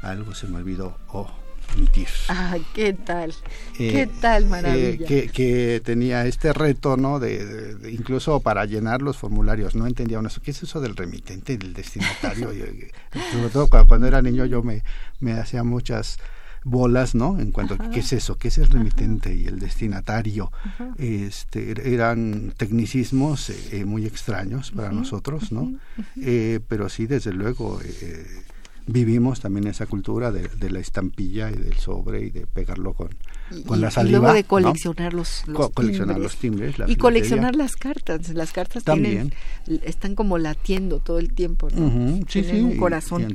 [0.03, 2.09] algo se me olvidó omitir.
[2.29, 3.35] Ah, ¿qué tal?
[3.77, 5.07] ¿Qué eh, tal, maravilla?
[5.09, 7.21] Eh, que, tenía este reto, ¿no?
[7.21, 11.73] De, incluso para llenar los formularios, no entendía uno, ¿qué es eso del remitente, del
[11.73, 12.51] destinatario?
[13.33, 14.83] sobre todo cuando, era niño yo me,
[15.21, 16.19] me hacía muchas
[16.65, 17.39] bolas, ¿no?
[17.39, 20.53] En cuanto a qué es eso, qué es el remitente y el destinatario.
[20.99, 25.73] Este, eran tecnicismos eh, muy extraños para nosotros, ¿no?
[26.17, 28.27] Eh, pero sí, desde luego, eh,
[28.87, 33.11] vivimos también esa cultura de, de, la estampilla y del sobre y de pegarlo con,
[33.67, 34.19] con la saliva.
[34.19, 35.45] Y luego de coleccionar los,
[35.75, 36.77] coleccionar los timbres.
[36.87, 38.29] y coleccionar las cartas.
[38.31, 39.33] Las cartas También.
[39.65, 41.69] Tienen, están como latiendo todo el tiempo.
[41.71, 42.19] ¿no?
[42.29, 43.35] sí, tienen un corazón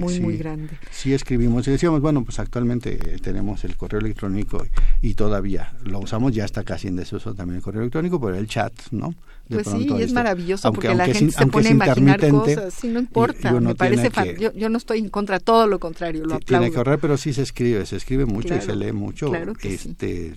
[0.00, 0.78] muy, muy grande.
[0.90, 4.66] Sí, escribimos y decíamos, bueno, pues actualmente eh, tenemos el correo electrónico
[5.02, 8.48] y, todavía lo usamos, ya está casi en desuso también el correo electrónico, pero el
[8.48, 9.14] chat, ¿no?
[9.48, 12.98] pues sí, es este, maravilloso porque la gente se pone a imaginar cosas, sí, no
[12.98, 14.10] importa, me parece,
[14.40, 16.46] yo, yo, no estoy en contra, todo lo contrario, lo aplaudo.
[16.46, 19.30] Tiene que ahorrar, pero sí se escribe, se escribe mucho y se lee mucho.
[19.30, 20.34] Claro este,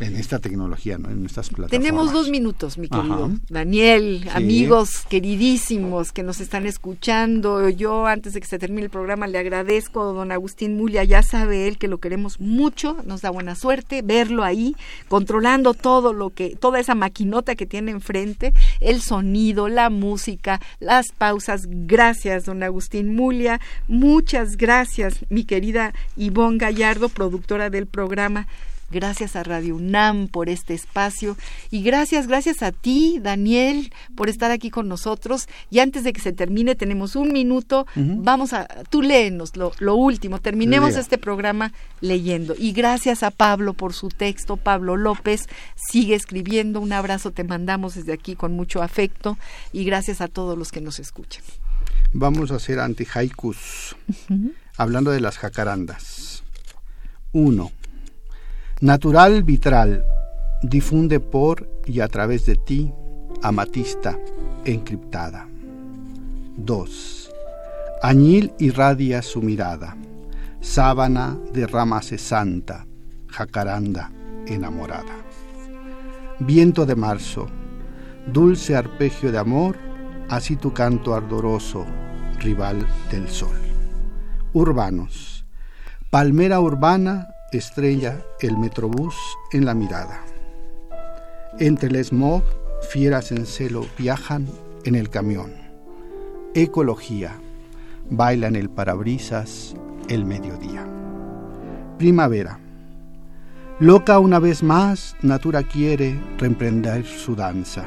[0.00, 1.10] en esta tecnología, ¿no?
[1.10, 1.70] en estas plataformas.
[1.70, 7.68] Tenemos dos minutos, mi querido Daniel, amigos queridísimos que nos están escuchando.
[7.68, 11.04] Yo, antes de que se termine el programa, le agradezco a don Agustín Mulia.
[11.04, 14.76] Ya sabe él que lo queremos mucho, nos da buena suerte verlo ahí,
[15.08, 21.12] controlando todo lo que, toda esa maquinota que tiene enfrente, el sonido, la música, las
[21.12, 21.66] pausas.
[21.68, 23.60] Gracias, don Agustín Mulia.
[23.88, 28.46] Muchas gracias, mi querida Ivonne Gallardo, productora del programa.
[28.90, 31.36] Gracias a Radio UNAM por este espacio
[31.70, 35.46] y gracias, gracias a ti, Daniel, por estar aquí con nosotros.
[35.70, 37.86] Y antes de que se termine, tenemos un minuto.
[37.94, 40.40] Vamos a, tú léenos lo, lo último.
[40.40, 42.54] Terminemos este programa leyendo.
[42.58, 44.56] Y gracias a Pablo por su texto.
[44.56, 46.80] Pablo López sigue escribiendo.
[46.80, 49.36] Un abrazo te mandamos desde aquí con mucho afecto
[49.72, 51.44] y gracias a todos los que nos escuchan.
[52.12, 53.94] Vamos a hacer anti-haikus,
[54.78, 56.42] hablando de las jacarandas.
[57.32, 57.70] Uno
[58.80, 60.04] Natural vitral,
[60.62, 62.92] difunde por y a través de ti,
[63.42, 64.16] amatista
[64.64, 65.48] encriptada.
[66.58, 67.30] 2.
[68.02, 69.96] Añil irradia su mirada,
[70.60, 72.86] sábana de rama santa,
[73.26, 74.12] jacaranda
[74.46, 75.24] enamorada.
[76.38, 77.48] Viento de marzo,
[78.32, 79.76] dulce arpegio de amor,
[80.28, 81.84] así tu canto ardoroso,
[82.38, 83.56] rival del sol.
[84.52, 85.44] Urbanos,
[86.10, 89.14] palmera urbana estrella el metrobús
[89.52, 90.22] en la mirada.
[91.58, 92.42] Entre el smog,
[92.90, 94.46] fieras en celo viajan
[94.84, 95.52] en el camión.
[96.54, 97.40] Ecología,
[98.10, 99.74] baila en el parabrisas
[100.08, 100.86] el mediodía.
[101.96, 102.58] Primavera.
[103.80, 107.86] Loca una vez más, Natura quiere reemprender su danza.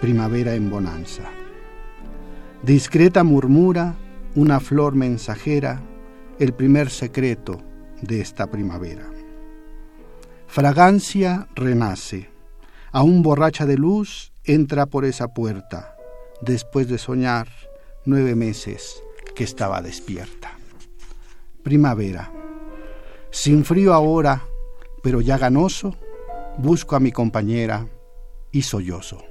[0.00, 1.24] Primavera en bonanza.
[2.62, 3.96] Discreta murmura
[4.36, 5.80] una flor mensajera,
[6.38, 7.69] el primer secreto
[8.02, 9.10] de esta primavera.
[10.46, 12.28] Fragancia renace,
[12.92, 15.96] aún borracha de luz, entra por esa puerta,
[16.40, 17.48] después de soñar
[18.04, 19.02] nueve meses
[19.34, 20.52] que estaba despierta.
[21.62, 22.32] Primavera,
[23.30, 24.42] sin frío ahora,
[25.02, 25.94] pero ya ganoso,
[26.58, 27.86] busco a mi compañera
[28.50, 29.24] y sollozo.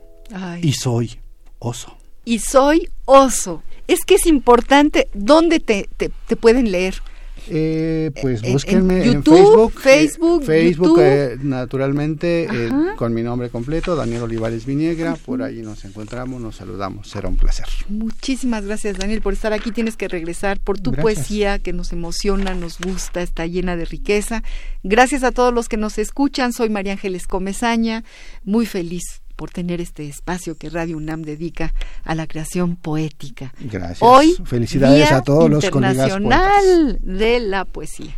[0.61, 1.20] Y soy
[1.59, 1.97] oso.
[2.26, 3.63] Y soy oso.
[3.88, 7.01] Es que es importante dónde te, te, te pueden leer.
[7.47, 9.73] Eh, pues búsquenme en, Facebook.
[9.79, 15.15] Facebook, Facebook eh, naturalmente, eh, con mi nombre completo, Daniel Olivares Viniegra.
[15.15, 17.09] Por ahí nos encontramos, nos saludamos.
[17.09, 17.65] Será un placer.
[17.87, 19.71] Muchísimas gracias, Daniel, por estar aquí.
[19.71, 24.43] Tienes que regresar por tu poesía que nos emociona, nos gusta, está llena de riqueza.
[24.83, 26.53] Gracias a todos los que nos escuchan.
[26.53, 28.03] Soy María Ángeles Comezaña.
[28.43, 31.73] Muy feliz por tener este espacio que Radio UNAM dedica
[32.03, 33.53] a la creación poética.
[33.61, 34.01] Gracias.
[34.01, 38.13] Hoy, felicidades a todos los colegas Internacional de la Poesía.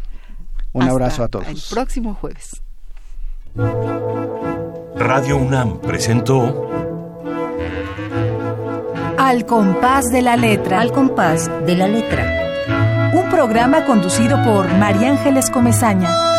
[0.74, 1.48] Un abrazo a todos.
[1.48, 2.64] El próximo jueves.
[4.96, 6.68] Radio UNAM presentó
[9.20, 10.82] Al compás de la letra.
[10.82, 13.12] Al compás de la letra.
[13.14, 16.31] Un programa conducido por María Ángeles Comezaña.